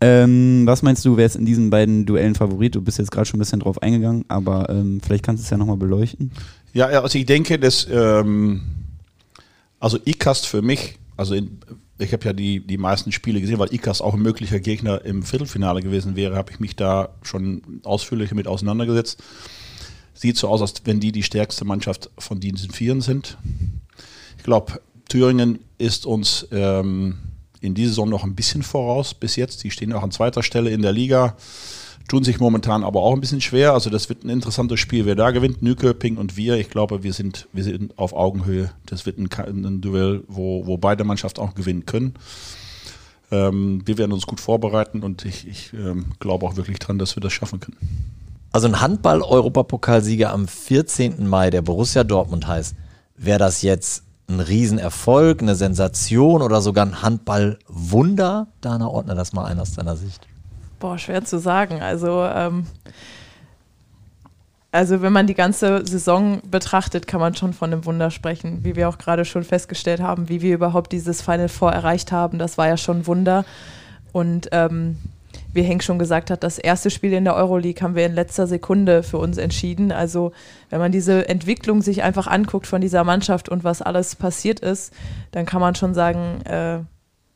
Ähm, 0.00 0.62
was 0.66 0.82
meinst 0.82 1.04
du, 1.04 1.16
wer 1.16 1.24
ist 1.24 1.36
in 1.36 1.46
diesen 1.46 1.70
beiden 1.70 2.04
Duellen 2.04 2.34
Favorit? 2.34 2.74
Du 2.74 2.82
bist 2.82 2.98
jetzt 2.98 3.10
gerade 3.10 3.26
schon 3.26 3.38
ein 3.38 3.40
bisschen 3.40 3.60
drauf 3.60 3.80
eingegangen, 3.82 4.24
aber 4.28 4.68
ähm, 4.68 5.00
vielleicht 5.02 5.24
kannst 5.24 5.42
du 5.42 5.44
es 5.44 5.50
ja 5.50 5.56
nochmal 5.56 5.78
beleuchten. 5.78 6.30
Ja, 6.74 6.90
ja, 6.90 7.00
also 7.02 7.18
ich 7.18 7.24
denke, 7.24 7.58
dass 7.58 7.86
ähm, 7.90 8.60
also 9.80 9.98
ICAST 10.04 10.46
für 10.46 10.60
mich, 10.60 10.98
also 11.16 11.34
in, 11.34 11.58
ich 11.98 12.12
habe 12.12 12.24
ja 12.24 12.32
die, 12.32 12.60
die 12.60 12.76
meisten 12.76 13.12
Spiele 13.12 13.40
gesehen, 13.40 13.58
weil 13.58 13.72
ICAST 13.72 14.02
auch 14.02 14.14
ein 14.14 14.20
möglicher 14.22 14.58
Gegner 14.60 15.04
im 15.04 15.22
Viertelfinale 15.22 15.80
gewesen 15.80 16.16
wäre, 16.16 16.36
habe 16.36 16.50
ich 16.52 16.60
mich 16.60 16.76
da 16.76 17.10
schon 17.22 17.80
ausführlich 17.84 18.32
mit 18.34 18.46
auseinandergesetzt. 18.46 19.22
Sieht 20.14 20.36
so 20.36 20.48
aus, 20.48 20.62
als 20.62 20.74
wenn 20.84 21.00
die 21.00 21.12
die 21.12 21.22
stärkste 21.22 21.64
Mannschaft 21.64 22.10
von 22.18 22.40
diesen 22.40 22.70
Vieren 22.70 23.00
sind. 23.00 23.36
Ich 24.38 24.44
glaube, 24.44 24.80
Thüringen 25.08 25.58
ist 25.78 26.06
uns 26.06 26.46
ähm, 26.52 27.18
in 27.60 27.74
dieser 27.74 27.90
Saison 27.90 28.08
noch 28.08 28.24
ein 28.24 28.34
bisschen 28.34 28.62
voraus 28.62 29.14
bis 29.14 29.36
jetzt. 29.36 29.64
Die 29.64 29.70
stehen 29.70 29.92
auch 29.92 30.02
an 30.02 30.10
zweiter 30.10 30.42
Stelle 30.42 30.70
in 30.70 30.82
der 30.82 30.92
Liga, 30.92 31.36
tun 32.08 32.22
sich 32.22 32.38
momentan 32.38 32.84
aber 32.84 33.02
auch 33.02 33.14
ein 33.14 33.20
bisschen 33.20 33.40
schwer. 33.40 33.72
Also 33.72 33.90
das 33.90 34.08
wird 34.08 34.24
ein 34.24 34.30
interessantes 34.30 34.80
Spiel. 34.80 35.06
Wer 35.06 35.14
da 35.14 35.30
gewinnt, 35.30 35.62
Nüköping 35.62 36.16
und 36.16 36.36
wir, 36.36 36.56
ich 36.56 36.70
glaube, 36.70 37.02
wir 37.02 37.12
sind, 37.12 37.48
wir 37.52 37.64
sind 37.64 37.98
auf 37.98 38.12
Augenhöhe. 38.12 38.70
Das 38.86 39.06
wird 39.06 39.18
ein, 39.18 39.28
ein 39.64 39.80
Duell, 39.80 40.22
wo, 40.28 40.66
wo 40.66 40.76
beide 40.76 41.04
Mannschaften 41.04 41.40
auch 41.40 41.54
gewinnen 41.54 41.86
können. 41.86 42.14
Ähm, 43.30 43.82
wir 43.86 43.98
werden 43.98 44.12
uns 44.12 44.26
gut 44.26 44.40
vorbereiten 44.40 45.02
und 45.02 45.24
ich, 45.24 45.48
ich 45.48 45.72
ähm, 45.72 46.06
glaube 46.20 46.46
auch 46.46 46.56
wirklich 46.56 46.78
dran, 46.78 46.98
dass 46.98 47.16
wir 47.16 47.20
das 47.22 47.32
schaffen 47.32 47.60
können. 47.60 47.78
Also 48.54 48.68
ein 48.68 48.80
Handball-Europapokalsieger 48.80 50.32
am 50.32 50.46
14. 50.46 51.26
Mai, 51.26 51.50
der 51.50 51.60
Borussia 51.60 52.04
Dortmund 52.04 52.46
heißt, 52.46 52.76
wäre 53.16 53.40
das 53.40 53.62
jetzt 53.62 54.04
ein 54.28 54.38
Riesenerfolg, 54.38 55.42
eine 55.42 55.56
Sensation 55.56 56.40
oder 56.40 56.60
sogar 56.60 56.86
ein 56.86 57.02
Handball-Wunder? 57.02 58.46
Dana, 58.60 58.86
ordne 58.86 59.16
das 59.16 59.32
mal 59.32 59.46
ein 59.46 59.58
aus 59.58 59.72
deiner 59.74 59.96
Sicht. 59.96 60.28
Boah, 60.78 60.98
schwer 60.98 61.24
zu 61.24 61.40
sagen. 61.40 61.82
Also, 61.82 62.22
ähm, 62.22 62.66
also 64.70 65.02
wenn 65.02 65.12
man 65.12 65.26
die 65.26 65.34
ganze 65.34 65.84
Saison 65.84 66.40
betrachtet, 66.48 67.08
kann 67.08 67.18
man 67.18 67.34
schon 67.34 67.54
von 67.54 67.72
einem 67.72 67.84
Wunder 67.86 68.12
sprechen. 68.12 68.62
Wie 68.62 68.76
wir 68.76 68.88
auch 68.88 68.98
gerade 68.98 69.24
schon 69.24 69.42
festgestellt 69.42 70.00
haben, 70.00 70.28
wie 70.28 70.42
wir 70.42 70.54
überhaupt 70.54 70.92
dieses 70.92 71.22
Final 71.22 71.48
Four 71.48 71.72
erreicht 71.72 72.12
haben, 72.12 72.38
das 72.38 72.56
war 72.56 72.68
ja 72.68 72.76
schon 72.76 72.98
ein 72.98 73.06
Wunder. 73.08 73.44
Und 74.12 74.50
ähm, 74.52 74.98
wie 75.54 75.62
Henk 75.62 75.82
schon 75.82 75.98
gesagt 75.98 76.30
hat, 76.30 76.42
das 76.42 76.58
erste 76.58 76.90
Spiel 76.90 77.12
in 77.12 77.24
der 77.24 77.36
Euroleague 77.36 77.82
haben 77.82 77.94
wir 77.94 78.06
in 78.06 78.14
letzter 78.14 78.46
Sekunde 78.46 79.02
für 79.02 79.18
uns 79.18 79.38
entschieden. 79.38 79.92
Also 79.92 80.32
wenn 80.70 80.80
man 80.80 80.92
diese 80.92 81.28
Entwicklung 81.28 81.82
sich 81.82 82.02
einfach 82.02 82.26
anguckt 82.26 82.66
von 82.66 82.80
dieser 82.80 83.04
Mannschaft 83.04 83.48
und 83.48 83.64
was 83.64 83.82
alles 83.82 84.16
passiert 84.16 84.60
ist, 84.60 84.92
dann 85.30 85.46
kann 85.46 85.60
man 85.60 85.74
schon 85.74 85.94
sagen, 85.94 86.42
äh, 86.42 86.80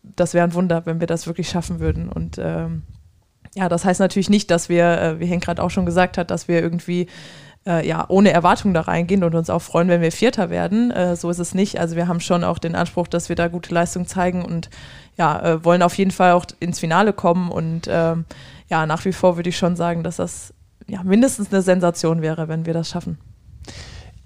das 0.03 0.35
wäre 0.35 0.45
ein 0.45 0.55
Wunder, 0.55 0.85
wenn 0.87 1.01
wir 1.01 1.07
das 1.07 1.27
wirklich 1.27 1.49
schaffen 1.49 1.81
würden. 1.81 2.09
Und 2.09 2.39
ähm, 2.39 2.83
ja, 3.55 3.69
das 3.69 3.85
heißt 3.85 4.01
natürlich 4.01 4.31
nicht, 4.31 4.51
dass 4.51 4.69
wir, 4.69 5.01
äh, 5.01 5.21
wie 5.21 5.27
Henk 5.27 5.45
gerade 5.45 5.63
auch 5.63 5.71
schon 5.71 5.87
gesagt 5.87 6.19
hat, 6.19 6.31
dass 6.31 6.49
wir 6.49 6.61
irgendwie 6.61 7.07
äh, 7.69 7.87
ja, 7.87 8.07
ohne 8.09 8.33
Erwartung 8.33 8.73
da 8.73 8.81
reingehen 8.81 9.23
und 9.23 9.35
uns 9.35 9.51
auch 9.51 9.61
freuen, 9.61 9.89
wenn 9.89 10.01
wir 10.01 10.11
Vierter 10.11 10.49
werden. 10.49 10.91
Äh, 10.91 11.15
so 11.15 11.29
ist 11.29 11.39
es 11.39 11.55
nicht. 11.55 11.79
Also 11.79 11.95
wir 11.95 12.09
haben 12.09 12.21
schon 12.21 12.43
auch 12.43 12.59
den 12.59 12.75
Anspruch, 12.75 13.07
dass 13.07 13.29
wir 13.29 13.37
da 13.37 13.49
gute 13.49 13.75
Leistung 13.75 14.07
zeigen 14.07 14.45
und 14.45 14.71
ja, 15.17 15.41
äh, 15.41 15.65
wollen 15.65 15.83
auf 15.83 15.95
jeden 15.95 16.11
Fall 16.11 16.33
auch 16.33 16.47
ins 16.61 16.81
Finale 16.81 17.13
kommen. 17.13 17.51
Und 17.51 17.87
ähm, 17.89 18.25
ja, 18.69 18.87
nach 18.87 19.05
wie 19.05 19.13
vor 19.13 19.37
würde 19.37 19.51
ich 19.51 19.59
schon 19.59 19.77
sagen, 19.77 20.03
dass 20.03 20.17
das 20.17 20.55
ja, 20.87 21.03
mindestens 21.03 21.53
eine 21.53 21.61
Sensation 21.61 22.23
wäre, 22.23 22.49
wenn 22.49 22.65
wir 22.65 22.73
das 22.73 22.89
schaffen. 22.89 23.19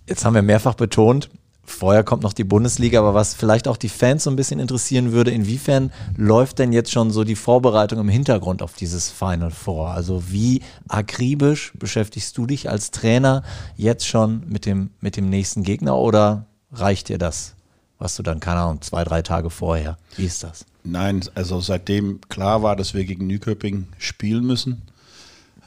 Jetzt 0.09 0.25
haben 0.25 0.35
wir 0.35 0.43
mehrfach 0.43 0.75
betont, 0.75 1.29
vorher 1.65 2.05
kommt 2.05 2.23
noch 2.23 2.33
die 2.33 2.45
Bundesliga, 2.45 2.99
aber 2.99 3.15
was 3.15 3.35
vielleicht 3.35 3.69
auch 3.69 3.77
die 3.77 3.89
Fans 3.89 4.25
so 4.25 4.31
ein 4.31 4.37
bisschen 4.37 4.61
interessieren 4.61 5.13
würde, 5.13 5.31
inwiefern 5.31 5.93
läuft 6.17 6.59
denn 6.59 6.73
jetzt 6.73 6.91
schon 6.91 7.11
so 7.11 7.25
die 7.25 7.37
Vorbereitung 7.37 8.01
im 8.01 8.09
Hintergrund 8.09 8.63
auf 8.63 8.75
dieses 8.75 9.11
Final 9.11 9.51
Four? 9.51 9.91
Also 9.91 10.31
wie 10.31 10.63
akribisch 10.89 11.73
beschäftigst 11.79 12.37
du 12.37 12.47
dich 12.47 12.69
als 12.69 12.91
Trainer 12.91 13.43
jetzt 13.77 14.07
schon 14.07 14.43
mit 14.49 14.67
dem, 14.67 14.91
mit 15.01 15.17
dem 15.17 15.29
nächsten 15.29 15.63
Gegner 15.63 15.97
oder 15.97 16.47
reicht 16.73 17.09
dir 17.09 17.19
das, 17.19 17.55
was 17.99 18.17
du 18.17 18.23
dann, 18.23 18.41
keine 18.41 18.61
Ahnung, 18.61 18.81
zwei, 18.83 19.05
drei 19.05 19.23
Tage 19.23 19.51
vorher? 19.51 19.97
Wie 20.17 20.27
ist 20.27 20.43
das? 20.43 20.65
Nein, 20.85 21.23
also 21.35 21.61
seitdem 21.61 22.21
klar 22.29 22.63
war, 22.63 22.75
dass 22.75 22.93
wir 22.93 23.05
gegen 23.05 23.29
Nüköping 23.29 23.87
spielen 23.99 24.45
müssen 24.45 24.83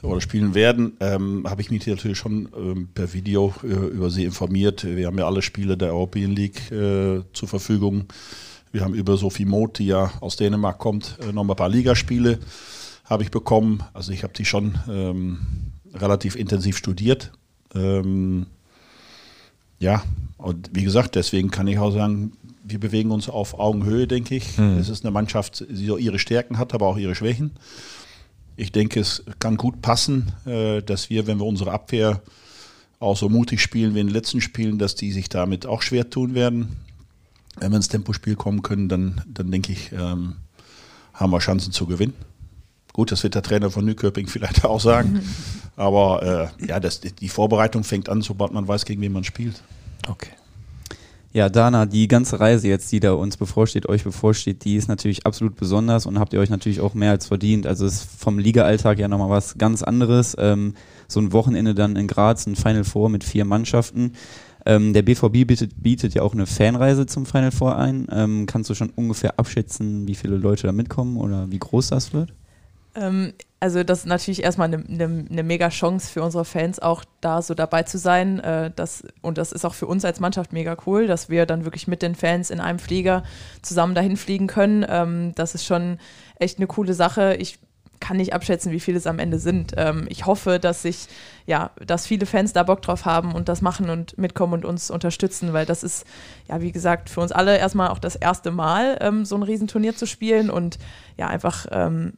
oder 0.02 0.20
spielen 0.20 0.54
werden, 0.54 0.96
ähm, 1.00 1.44
habe 1.48 1.62
ich 1.62 1.70
mich 1.70 1.86
natürlich 1.86 2.18
schon 2.18 2.48
ähm, 2.56 2.88
per 2.94 3.12
Video 3.12 3.54
äh, 3.62 3.66
über 3.66 4.10
sie 4.10 4.24
informiert. 4.24 4.84
Wir 4.84 5.06
haben 5.06 5.18
ja 5.18 5.26
alle 5.26 5.42
Spiele 5.42 5.76
der 5.76 5.92
European 5.92 6.32
League 6.32 6.70
äh, 6.70 7.22
zur 7.32 7.48
Verfügung. 7.48 8.04
Wir 8.72 8.82
haben 8.82 8.94
über 8.94 9.16
Sophie 9.16 9.46
Moth, 9.46 9.78
die 9.78 9.86
ja 9.86 10.12
aus 10.20 10.36
Dänemark 10.36 10.78
kommt, 10.78 11.18
äh, 11.26 11.32
noch 11.32 11.48
ein 11.48 11.56
paar 11.56 11.68
Ligaspiele 11.68 12.38
habe 13.06 13.22
ich 13.22 13.30
bekommen. 13.30 13.82
Also 13.94 14.12
ich 14.12 14.22
habe 14.22 14.32
die 14.34 14.44
schon 14.44 14.78
ähm, 14.88 15.38
relativ 15.94 16.36
intensiv 16.36 16.76
studiert. 16.76 17.32
Ähm, 17.74 18.46
ja, 19.78 20.02
und 20.38 20.70
wie 20.72 20.84
gesagt, 20.84 21.14
deswegen 21.14 21.50
kann 21.50 21.66
ich 21.68 21.78
auch 21.78 21.92
sagen, 21.92 22.32
wir 22.64 22.80
bewegen 22.80 23.12
uns 23.12 23.28
auf 23.28 23.58
Augenhöhe, 23.58 24.06
denke 24.06 24.34
ich. 24.34 24.58
Mhm. 24.58 24.78
Es 24.78 24.88
ist 24.88 25.04
eine 25.04 25.12
Mannschaft, 25.12 25.64
die 25.68 25.86
so 25.86 25.96
ihre 25.96 26.18
Stärken 26.18 26.58
hat, 26.58 26.74
aber 26.74 26.86
auch 26.86 26.98
ihre 26.98 27.14
Schwächen. 27.14 27.52
Ich 28.56 28.72
denke, 28.72 29.00
es 29.00 29.22
kann 29.38 29.56
gut 29.56 29.82
passen, 29.82 30.32
äh, 30.46 30.82
dass 30.82 31.10
wir, 31.10 31.26
wenn 31.26 31.38
wir 31.38 31.46
unsere 31.46 31.72
Abwehr 31.72 32.22
auch 32.98 33.16
so 33.16 33.28
mutig 33.28 33.60
spielen 33.60 33.94
wie 33.94 34.00
in 34.00 34.06
den 34.06 34.14
letzten 34.14 34.40
Spielen, 34.40 34.78
dass 34.78 34.94
die 34.94 35.12
sich 35.12 35.28
damit 35.28 35.66
auch 35.66 35.82
schwer 35.82 36.08
tun 36.08 36.34
werden. 36.34 36.76
Wenn 37.58 37.72
wir 37.72 37.76
ins 37.76 37.88
Tempospiel 37.88 38.36
kommen 38.36 38.62
können, 38.62 38.88
dann, 38.88 39.22
dann 39.26 39.50
denke 39.50 39.72
ich, 39.72 39.92
ähm, 39.92 40.36
haben 41.12 41.32
wir 41.32 41.38
Chancen 41.38 41.72
zu 41.72 41.86
gewinnen. 41.86 42.14
Gut, 42.92 43.12
das 43.12 43.22
wird 43.22 43.34
der 43.34 43.42
Trainer 43.42 43.70
von 43.70 43.84
Nüköping 43.84 44.26
vielleicht 44.28 44.64
auch 44.64 44.80
sagen. 44.80 45.20
Aber 45.76 46.52
äh, 46.60 46.66
ja, 46.66 46.80
das, 46.80 47.00
die 47.00 47.28
Vorbereitung 47.28 47.84
fängt 47.84 48.08
an, 48.08 48.22
sobald 48.22 48.52
man 48.52 48.66
weiß, 48.66 48.86
gegen 48.86 49.02
wen 49.02 49.12
man 49.12 49.24
spielt. 49.24 49.62
Okay. 50.08 50.30
Ja, 51.36 51.50
Dana, 51.50 51.84
die 51.84 52.08
ganze 52.08 52.40
Reise 52.40 52.66
jetzt, 52.66 52.90
die 52.92 52.98
da 52.98 53.12
uns 53.12 53.36
bevorsteht, 53.36 53.90
euch 53.90 54.04
bevorsteht, 54.04 54.64
die 54.64 54.76
ist 54.76 54.88
natürlich 54.88 55.26
absolut 55.26 55.54
besonders 55.54 56.06
und 56.06 56.18
habt 56.18 56.32
ihr 56.32 56.40
euch 56.40 56.48
natürlich 56.48 56.80
auch 56.80 56.94
mehr 56.94 57.10
als 57.10 57.26
verdient. 57.26 57.66
Also 57.66 57.84
es 57.84 57.96
ist 57.96 58.10
vom 58.18 58.38
Liga-Alltag 58.38 58.98
ja 58.98 59.06
nochmal 59.06 59.28
was 59.28 59.58
ganz 59.58 59.82
anderes. 59.82 60.34
Ähm, 60.38 60.72
so 61.08 61.20
ein 61.20 61.34
Wochenende 61.34 61.74
dann 61.74 61.94
in 61.94 62.06
Graz, 62.06 62.46
ein 62.46 62.56
Final 62.56 62.84
Four 62.84 63.10
mit 63.10 63.22
vier 63.22 63.44
Mannschaften. 63.44 64.12
Ähm, 64.64 64.94
der 64.94 65.02
BVB 65.02 65.46
bietet, 65.46 65.82
bietet 65.82 66.14
ja 66.14 66.22
auch 66.22 66.32
eine 66.32 66.46
Fanreise 66.46 67.04
zum 67.04 67.26
Final 67.26 67.52
Four 67.52 67.76
ein. 67.76 68.06
Ähm, 68.10 68.46
kannst 68.46 68.70
du 68.70 68.74
schon 68.74 68.88
ungefähr 68.88 69.38
abschätzen, 69.38 70.08
wie 70.08 70.14
viele 70.14 70.38
Leute 70.38 70.66
da 70.66 70.72
mitkommen 70.72 71.18
oder 71.18 71.50
wie 71.50 71.58
groß 71.58 71.88
das 71.88 72.14
wird? 72.14 72.32
Ähm, 72.96 73.32
also 73.58 73.82
das 73.84 74.00
ist 74.00 74.06
natürlich 74.06 74.42
erstmal 74.42 74.72
eine, 74.72 74.84
eine, 74.84 75.26
eine 75.30 75.42
mega 75.42 75.68
Chance 75.70 76.10
für 76.10 76.22
unsere 76.22 76.44
Fans 76.44 76.78
auch 76.78 77.04
da 77.20 77.40
so 77.42 77.54
dabei 77.54 77.84
zu 77.84 77.98
sein. 77.98 78.40
Äh, 78.40 78.70
das, 78.74 79.04
und 79.22 79.38
das 79.38 79.52
ist 79.52 79.64
auch 79.64 79.74
für 79.74 79.86
uns 79.86 80.04
als 80.04 80.20
Mannschaft 80.20 80.52
mega 80.52 80.76
cool, 80.86 81.06
dass 81.06 81.30
wir 81.30 81.46
dann 81.46 81.64
wirklich 81.64 81.88
mit 81.88 82.02
den 82.02 82.14
Fans 82.14 82.50
in 82.50 82.60
einem 82.60 82.78
Flieger 82.78 83.22
zusammen 83.62 83.94
dahin 83.94 84.16
fliegen 84.16 84.46
können. 84.46 84.84
Ähm, 84.88 85.32
das 85.34 85.54
ist 85.54 85.64
schon 85.64 85.98
echt 86.38 86.58
eine 86.58 86.66
coole 86.66 86.94
Sache. 86.94 87.36
Ich 87.36 87.58
kann 87.98 88.18
nicht 88.18 88.34
abschätzen, 88.34 88.72
wie 88.72 88.80
viele 88.80 88.98
es 88.98 89.06
am 89.06 89.18
Ende 89.18 89.38
sind. 89.38 89.72
Ähm, 89.76 90.06
ich 90.10 90.26
hoffe, 90.26 90.58
dass 90.58 90.82
sich, 90.82 91.06
ja, 91.46 91.70
dass 91.84 92.06
viele 92.06 92.26
Fans 92.26 92.52
da 92.52 92.62
Bock 92.62 92.82
drauf 92.82 93.04
haben 93.04 93.32
und 93.32 93.48
das 93.48 93.62
machen 93.62 93.88
und 93.88 94.18
mitkommen 94.18 94.52
und 94.52 94.64
uns 94.64 94.90
unterstützen, 94.90 95.54
weil 95.54 95.64
das 95.64 95.82
ist, 95.82 96.04
ja, 96.48 96.60
wie 96.60 96.72
gesagt, 96.72 97.08
für 97.08 97.20
uns 97.20 97.32
alle 97.32 97.56
erstmal 97.56 97.88
auch 97.88 97.98
das 97.98 98.16
erste 98.16 98.50
Mal, 98.50 98.98
ähm, 99.00 99.24
so 99.24 99.34
ein 99.34 99.42
Riesenturnier 99.42 99.96
zu 99.96 100.06
spielen 100.06 100.50
und 100.50 100.78
ja, 101.16 101.28
einfach 101.28 101.66
ähm, 101.70 102.12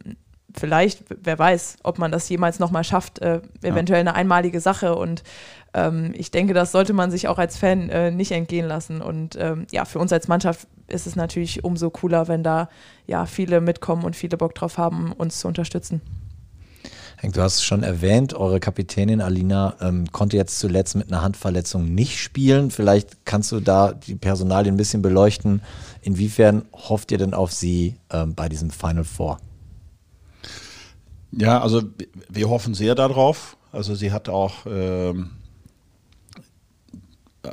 vielleicht, 0.59 1.05
wer 1.09 1.39
weiß, 1.39 1.79
ob 1.83 1.99
man 1.99 2.13
das 2.13 2.29
jemals 2.29 2.59
nochmal 2.59 2.85
schafft, 2.85 3.21
äh, 3.21 3.41
eventuell 3.63 4.01
eine 4.01 4.15
einmalige 4.15 4.61
Sache 4.61 4.95
und 4.95 5.23
ähm, 5.75 6.13
ich 6.17 6.31
denke, 6.31 6.55
das 6.55 6.73
sollte 6.73 6.93
man 6.93 7.11
sich 7.11 7.29
auch 7.29 7.39
als 7.39 7.57
Fan 7.57 7.91
äh, 7.91 8.11
nicht 8.11 8.33
entgehen 8.33 8.67
lassen 8.67 9.01
und 9.01 9.37
ähm, 9.37 9.67
ja, 9.71 9.85
für 9.85 9.99
uns 9.99 10.13
als 10.13 10.29
Mannschaft 10.29 10.67
ist 10.87 11.07
es 11.07 11.17
natürlich 11.17 11.65
umso 11.65 11.91
cooler, 11.91 12.29
wenn 12.29 12.43
da 12.43 12.69
ja 13.07 13.27
viele 13.27 13.61
mitkommen 13.61 14.05
und 14.05 14.17
viele 14.17 14.37
Bock 14.37 14.55
drauf 14.55 14.79
haben, 14.79 15.13
uns 15.13 15.41
zu 15.41 15.49
unterstützen. 15.49 16.01
Henk, 17.21 17.35
du 17.35 17.43
hast 17.43 17.57
es 17.57 17.65
schon 17.65 17.83
erwähnt, 17.83 18.33
eure 18.35 18.61
Kapitänin 18.61 19.21
Alina 19.21 19.75
ähm, 19.81 20.05
konnte 20.13 20.37
jetzt 20.37 20.61
zuletzt 20.61 20.95
mit 20.95 21.11
einer 21.11 21.21
Handverletzung 21.21 21.93
nicht 21.93 22.21
spielen. 22.21 22.71
Vielleicht 22.71 23.25
kannst 23.25 23.51
du 23.51 23.59
da 23.59 23.93
die 23.93 24.15
Personalien 24.15 24.75
ein 24.75 24.79
bisschen 24.79 25.03
beleuchten. 25.03 25.61
Inwiefern 26.01 26.65
hofft 26.73 27.11
ihr 27.11 27.19
denn 27.19 27.35
auf 27.35 27.53
sie 27.53 27.97
ähm, 28.13 28.37
bei 28.37 28.49
diesem 28.49 28.71
Final 28.71 29.03
Four? 29.03 29.39
Ja, 31.33 31.61
also 31.61 31.83
wir 32.29 32.49
hoffen 32.49 32.75
sehr 32.75 32.95
darauf. 32.95 33.57
Also 33.73 33.95
sie 33.95 34.13
hat 34.13 34.29
auch 34.29 34.67
ähm, 34.67 35.31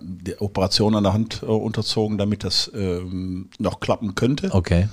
die 0.01 0.39
Operation 0.39 0.95
an 0.95 1.03
der 1.03 1.13
Hand 1.13 1.41
äh, 1.43 1.45
unterzogen, 1.45 2.17
damit 2.17 2.43
das 2.43 2.71
ähm, 2.73 3.49
noch 3.59 3.79
klappen 3.79 4.15
könnte. 4.15 4.53
Okay. 4.53 4.87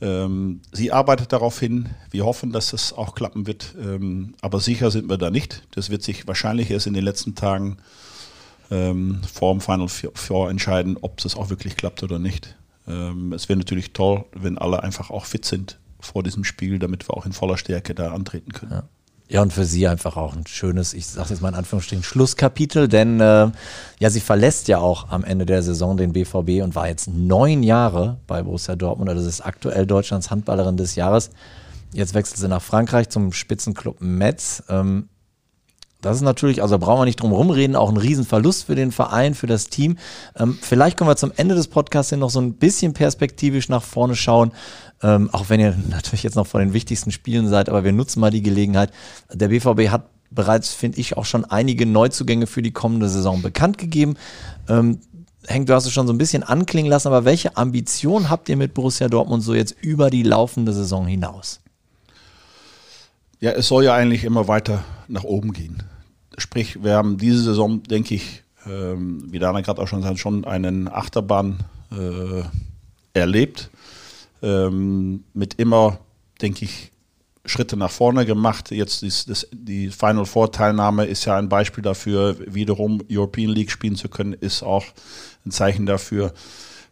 Ähm, 0.00 0.60
sie 0.72 0.90
arbeitet 0.90 1.32
darauf 1.32 1.60
hin. 1.60 1.90
Wir 2.10 2.24
hoffen, 2.24 2.52
dass 2.52 2.72
es 2.72 2.92
auch 2.92 3.14
klappen 3.14 3.46
wird. 3.46 3.74
Ähm, 3.80 4.34
aber 4.40 4.58
sicher 4.58 4.90
sind 4.90 5.08
wir 5.08 5.16
da 5.16 5.30
nicht. 5.30 5.62
Das 5.70 5.90
wird 5.90 6.02
sich 6.02 6.26
wahrscheinlich 6.26 6.70
erst 6.70 6.88
in 6.88 6.94
den 6.94 7.04
letzten 7.04 7.36
Tagen 7.36 7.76
ähm, 8.70 9.20
vor 9.32 9.54
dem 9.54 9.60
Final 9.60 9.88
Four 9.88 10.50
entscheiden, 10.50 10.98
ob 11.00 11.24
es 11.24 11.36
auch 11.36 11.50
wirklich 11.50 11.76
klappt 11.76 12.02
oder 12.02 12.18
nicht. 12.18 12.56
Ähm, 12.88 13.32
es 13.32 13.48
wäre 13.48 13.58
natürlich 13.58 13.92
toll, 13.92 14.24
wenn 14.34 14.58
alle 14.58 14.82
einfach 14.82 15.10
auch 15.10 15.24
fit 15.24 15.44
sind 15.44 15.78
vor 16.04 16.22
diesem 16.22 16.44
Spiel, 16.44 16.78
damit 16.78 17.08
wir 17.08 17.16
auch 17.16 17.26
in 17.26 17.32
voller 17.32 17.56
Stärke 17.56 17.94
da 17.94 18.12
antreten 18.12 18.52
können. 18.52 18.72
Ja. 18.72 18.84
Ja, 19.32 19.40
und 19.40 19.50
für 19.50 19.64
sie 19.64 19.88
einfach 19.88 20.18
auch 20.18 20.36
ein 20.36 20.46
schönes, 20.46 20.92
ich 20.92 21.06
sage 21.06 21.30
jetzt 21.30 21.40
mal 21.40 21.48
in 21.48 21.54
Anführungsstrichen, 21.54 22.04
Schlusskapitel, 22.04 22.86
denn 22.86 23.18
äh, 23.18 23.50
ja, 23.98 24.10
sie 24.10 24.20
verlässt 24.20 24.68
ja 24.68 24.76
auch 24.76 25.08
am 25.08 25.24
Ende 25.24 25.46
der 25.46 25.62
Saison 25.62 25.96
den 25.96 26.12
BVB 26.12 26.62
und 26.62 26.74
war 26.74 26.86
jetzt 26.86 27.08
neun 27.08 27.62
Jahre 27.62 28.18
bei 28.26 28.42
Borussia 28.42 28.76
Dortmund. 28.76 29.08
Also 29.08 29.24
das 29.24 29.36
ist 29.36 29.40
aktuell 29.40 29.86
Deutschlands 29.86 30.30
Handballerin 30.30 30.76
des 30.76 30.96
Jahres. 30.96 31.30
Jetzt 31.94 32.12
wechselt 32.12 32.36
sie 32.36 32.48
nach 32.48 32.60
Frankreich 32.60 33.08
zum 33.08 33.32
Spitzenclub 33.32 34.02
Metz. 34.02 34.64
Ähm, 34.68 35.08
das 36.02 36.16
ist 36.16 36.22
natürlich, 36.22 36.60
also 36.60 36.78
brauchen 36.78 37.00
wir 37.00 37.04
nicht 37.06 37.22
drum 37.22 37.32
rumreden, 37.32 37.76
auch 37.76 37.88
ein 37.88 37.96
Riesenverlust 37.96 38.64
für 38.64 38.74
den 38.74 38.90
Verein, 38.92 39.34
für 39.34 39.46
das 39.46 39.68
Team. 39.68 39.96
Ähm, 40.36 40.58
vielleicht 40.60 40.98
können 40.98 41.08
wir 41.08 41.16
zum 41.16 41.32
Ende 41.36 41.54
des 41.54 41.68
Podcasts 41.68 42.12
noch 42.12 42.28
so 42.28 42.40
ein 42.40 42.54
bisschen 42.54 42.92
perspektivisch 42.92 43.68
nach 43.68 43.84
vorne 43.84 44.16
schauen, 44.16 44.52
ähm, 45.02 45.30
auch 45.32 45.48
wenn 45.48 45.60
ihr 45.60 45.76
natürlich 45.90 46.22
jetzt 46.22 46.36
noch 46.36 46.46
vor 46.46 46.60
den 46.60 46.72
wichtigsten 46.72 47.10
Spielen 47.10 47.48
seid, 47.48 47.68
aber 47.68 47.84
wir 47.84 47.92
nutzen 47.92 48.20
mal 48.20 48.30
die 48.30 48.42
Gelegenheit. 48.42 48.90
Der 49.32 49.48
BVB 49.48 49.90
hat 49.90 50.06
bereits, 50.30 50.72
finde 50.72 50.98
ich, 50.98 51.16
auch 51.16 51.24
schon 51.24 51.44
einige 51.44 51.86
Neuzugänge 51.86 52.46
für 52.46 52.62
die 52.62 52.70
kommende 52.72 53.08
Saison 53.08 53.42
bekannt 53.42 53.78
gegeben. 53.78 54.16
Ähm, 54.68 55.00
Henk, 55.46 55.66
du 55.66 55.74
hast 55.74 55.86
es 55.86 55.92
schon 55.92 56.06
so 56.06 56.12
ein 56.12 56.18
bisschen 56.18 56.42
anklingen 56.42 56.90
lassen, 56.90 57.08
aber 57.08 57.24
welche 57.24 57.56
Ambition 57.56 58.30
habt 58.30 58.48
ihr 58.48 58.56
mit 58.56 58.74
Borussia 58.74 59.08
Dortmund 59.08 59.42
so 59.42 59.54
jetzt 59.54 59.74
über 59.80 60.08
die 60.08 60.22
laufende 60.22 60.72
Saison 60.72 61.06
hinaus? 61.06 61.60
Ja, 63.40 63.50
es 63.50 63.66
soll 63.66 63.84
ja 63.84 63.94
eigentlich 63.94 64.22
immer 64.22 64.46
weiter 64.46 64.84
nach 65.08 65.24
oben 65.24 65.52
gehen. 65.52 65.82
Sprich, 66.38 66.82
wir 66.84 66.94
haben 66.94 67.18
diese 67.18 67.42
Saison, 67.42 67.82
denke 67.82 68.14
ich, 68.14 68.44
ähm, 68.66 69.26
wie 69.32 69.40
Dana 69.40 69.60
gerade 69.62 69.82
auch 69.82 69.88
schon 69.88 70.02
sagt, 70.02 70.20
schon 70.20 70.44
einen 70.44 70.86
Achterbahn 70.86 71.58
äh, 71.90 72.44
erlebt. 73.18 73.70
Ähm, 74.42 75.24
mit 75.34 75.54
immer, 75.54 75.98
denke 76.40 76.64
ich, 76.64 76.92
Schritte 77.44 77.76
nach 77.76 77.90
vorne 77.90 78.24
gemacht. 78.24 78.70
Jetzt 78.70 79.02
ist 79.02 79.28
das, 79.28 79.48
die 79.52 79.90
Final 79.90 80.26
Four 80.26 80.52
Teilnahme 80.52 81.06
ist 81.06 81.24
ja 81.24 81.36
ein 81.36 81.48
Beispiel 81.48 81.82
dafür, 81.82 82.36
wiederum 82.46 83.02
European 83.10 83.50
League 83.50 83.70
spielen 83.70 83.96
zu 83.96 84.08
können, 84.08 84.32
ist 84.32 84.62
auch 84.62 84.84
ein 85.44 85.50
Zeichen 85.50 85.86
dafür. 85.86 86.32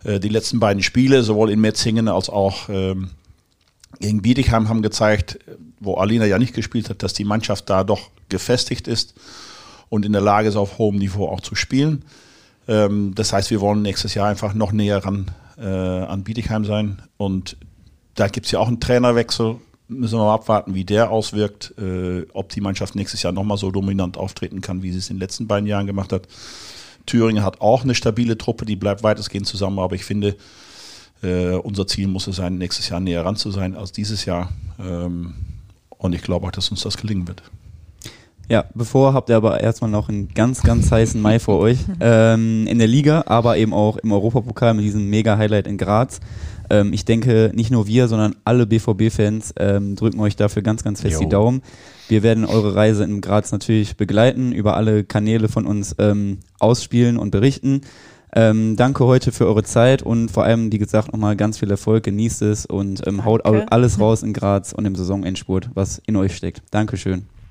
Äh, 0.05 0.19
die 0.19 0.29
letzten 0.29 0.59
beiden 0.59 0.83
Spiele, 0.83 1.23
sowohl 1.23 1.51
in 1.51 1.61
Metzingen 1.61 2.09
als 2.09 2.29
auch 2.29 2.69
ähm, 2.69 3.11
gegen 4.01 4.23
Bietigheim, 4.23 4.69
haben 4.69 4.83
gezeigt, 4.83 5.39
wo 5.79 5.95
Alina 5.95 6.27
ja 6.27 6.39
nicht 6.39 6.55
gespielt 6.55 6.91
hat, 6.91 7.03
dass 7.03 7.13
die 7.13 7.25
Mannschaft 7.25 7.71
da 7.71 7.85
doch 7.85 8.11
gefestigt 8.29 8.89
ist 8.89 9.15
und 9.89 10.05
in 10.05 10.13
der 10.13 10.23
Lage 10.23 10.49
ist, 10.49 10.57
auf 10.57 10.79
hohem 10.79 10.97
Niveau 10.97 11.29
auch 11.29 11.41
zu 11.41 11.55
spielen. 11.55 12.05
Ähm, 12.67 13.13
das 13.15 13.33
heißt, 13.33 13.51
wir 13.51 13.61
wollen 13.61 13.83
nächstes 13.83 14.15
Jahr 14.15 14.29
einfach 14.29 14.55
noch 14.55 14.73
näher 14.73 15.05
ran 15.05 15.31
äh, 15.61 15.67
an 15.67 16.25
Bietigheim 16.25 16.65
sein. 16.65 17.03
Und 17.17 17.57
da 18.15 18.29
gibt 18.29 18.47
es 18.47 18.53
ja 18.53 18.59
auch 18.59 18.69
einen 18.69 18.81
Trainerwechsel. 18.81 19.57
Müssen 19.89 20.19
wir 20.19 20.25
mal 20.25 20.35
abwarten, 20.35 20.75
wie 20.75 20.85
der 20.85 21.11
auswirkt, 21.11 21.75
äh, 21.79 22.27
ob 22.33 22.49
die 22.51 22.61
Mannschaft 22.61 22.95
nächstes 22.95 23.23
Jahr 23.23 23.33
nochmal 23.33 23.59
so 23.59 23.71
dominant 23.71 24.17
auftreten 24.17 24.61
kann, 24.61 24.83
wie 24.83 24.93
sie 24.93 24.99
es 24.99 25.11
in 25.11 25.17
den 25.17 25.21
letzten 25.21 25.47
beiden 25.47 25.67
Jahren 25.67 25.87
gemacht 25.87 26.13
hat. 26.13 26.29
Thüringen 27.07 27.45
hat 27.45 27.61
auch 27.61 27.83
eine 27.83 27.95
stabile 27.95 28.39
Truppe, 28.39 28.65
die 28.65 28.77
bleibt 28.77 29.03
weitestgehend 29.03 29.47
zusammen, 29.47 29.79
aber 29.79 29.97
ich 29.97 30.05
finde, 30.05 30.37
äh, 31.23 31.55
unser 31.55 31.87
Ziel 31.87 32.07
muss 32.07 32.27
es 32.27 32.37
sein, 32.37 32.59
nächstes 32.59 32.89
Jahr 32.89 33.01
näher 33.01 33.25
ran 33.25 33.37
zu 33.37 33.51
sein 33.51 33.75
als 33.75 33.93
dieses 33.93 34.25
Jahr. 34.25 34.53
Ähm, 34.79 35.35
und 35.89 36.15
ich 36.15 36.23
glaube 36.23 36.47
auch, 36.47 36.53
dass 36.53 36.71
uns 36.71 36.83
das 36.83 36.97
gelingen 36.97 37.27
wird. 37.27 37.43
Ja, 38.51 38.65
bevor 38.75 39.15
habt 39.15 39.31
ihr 39.31 39.37
aber 39.37 39.61
erstmal 39.61 39.93
noch 39.93 40.09
einen 40.09 40.29
ganz, 40.35 40.63
ganz 40.63 40.91
heißen 40.91 41.21
Mai 41.21 41.39
vor 41.39 41.59
euch. 41.59 41.79
Ähm, 42.03 42.67
in 42.67 42.79
der 42.79 42.87
Liga, 42.87 43.25
aber 43.27 43.59
eben 43.59 43.75
auch 43.75 43.99
im 43.99 44.11
Europapokal 44.11 44.73
mit 44.73 44.85
diesem 44.85 45.11
Mega-Highlight 45.11 45.67
in 45.67 45.77
Graz. 45.77 46.21
Ähm, 46.71 46.95
ich 46.95 47.05
denke, 47.05 47.53
nicht 47.55 47.71
nur 47.71 47.87
wir, 47.87 48.09
sondern 48.09 48.37
alle 48.45 48.67
BVB-Fans 48.67 49.55
ähm, 49.59 49.97
drücken 49.97 50.19
euch 50.19 50.35
dafür 50.35 50.63
ganz, 50.63 50.83
ganz 50.83 51.03
fest 51.03 51.15
jo. 51.15 51.21
die 51.21 51.29
Daumen. 51.29 51.63
Wir 52.09 52.23
werden 52.23 52.47
eure 52.47 52.75
Reise 52.75 53.05
in 53.05 53.21
Graz 53.21 53.53
natürlich 53.53 53.97
begleiten, 53.97 54.53
über 54.53 54.77
alle 54.77 55.05
Kanäle 55.05 55.49
von 55.49 55.67
uns 55.67 55.95
ähm, 55.99 56.39
ausspielen 56.59 57.19
und 57.19 57.33
berichten. 57.33 57.83
Ähm, 58.35 58.77
danke 58.77 59.05
heute 59.05 59.31
für 59.31 59.47
eure 59.47 59.63
Zeit 59.63 60.03
und 60.03 60.31
vor 60.31 60.45
allem, 60.45 60.73
wie 60.73 60.79
gesagt, 60.79 61.13
nochmal 61.13 61.37
ganz 61.37 61.59
viel 61.59 61.71
Erfolg, 61.71 62.05
genießt 62.05 62.43
es 62.43 62.65
und 62.65 63.07
ähm, 63.07 63.25
haut 63.25 63.45
alles 63.45 64.01
raus 64.01 64.23
in 64.23 64.33
Graz 64.33 64.73
und 64.73 64.87
im 64.87 64.95
Saisonendspurt, 64.95 65.71
was 65.75 66.01
in 66.07 66.17
euch 66.17 66.35
steckt. 66.35 66.63
Dankeschön. 66.71 67.27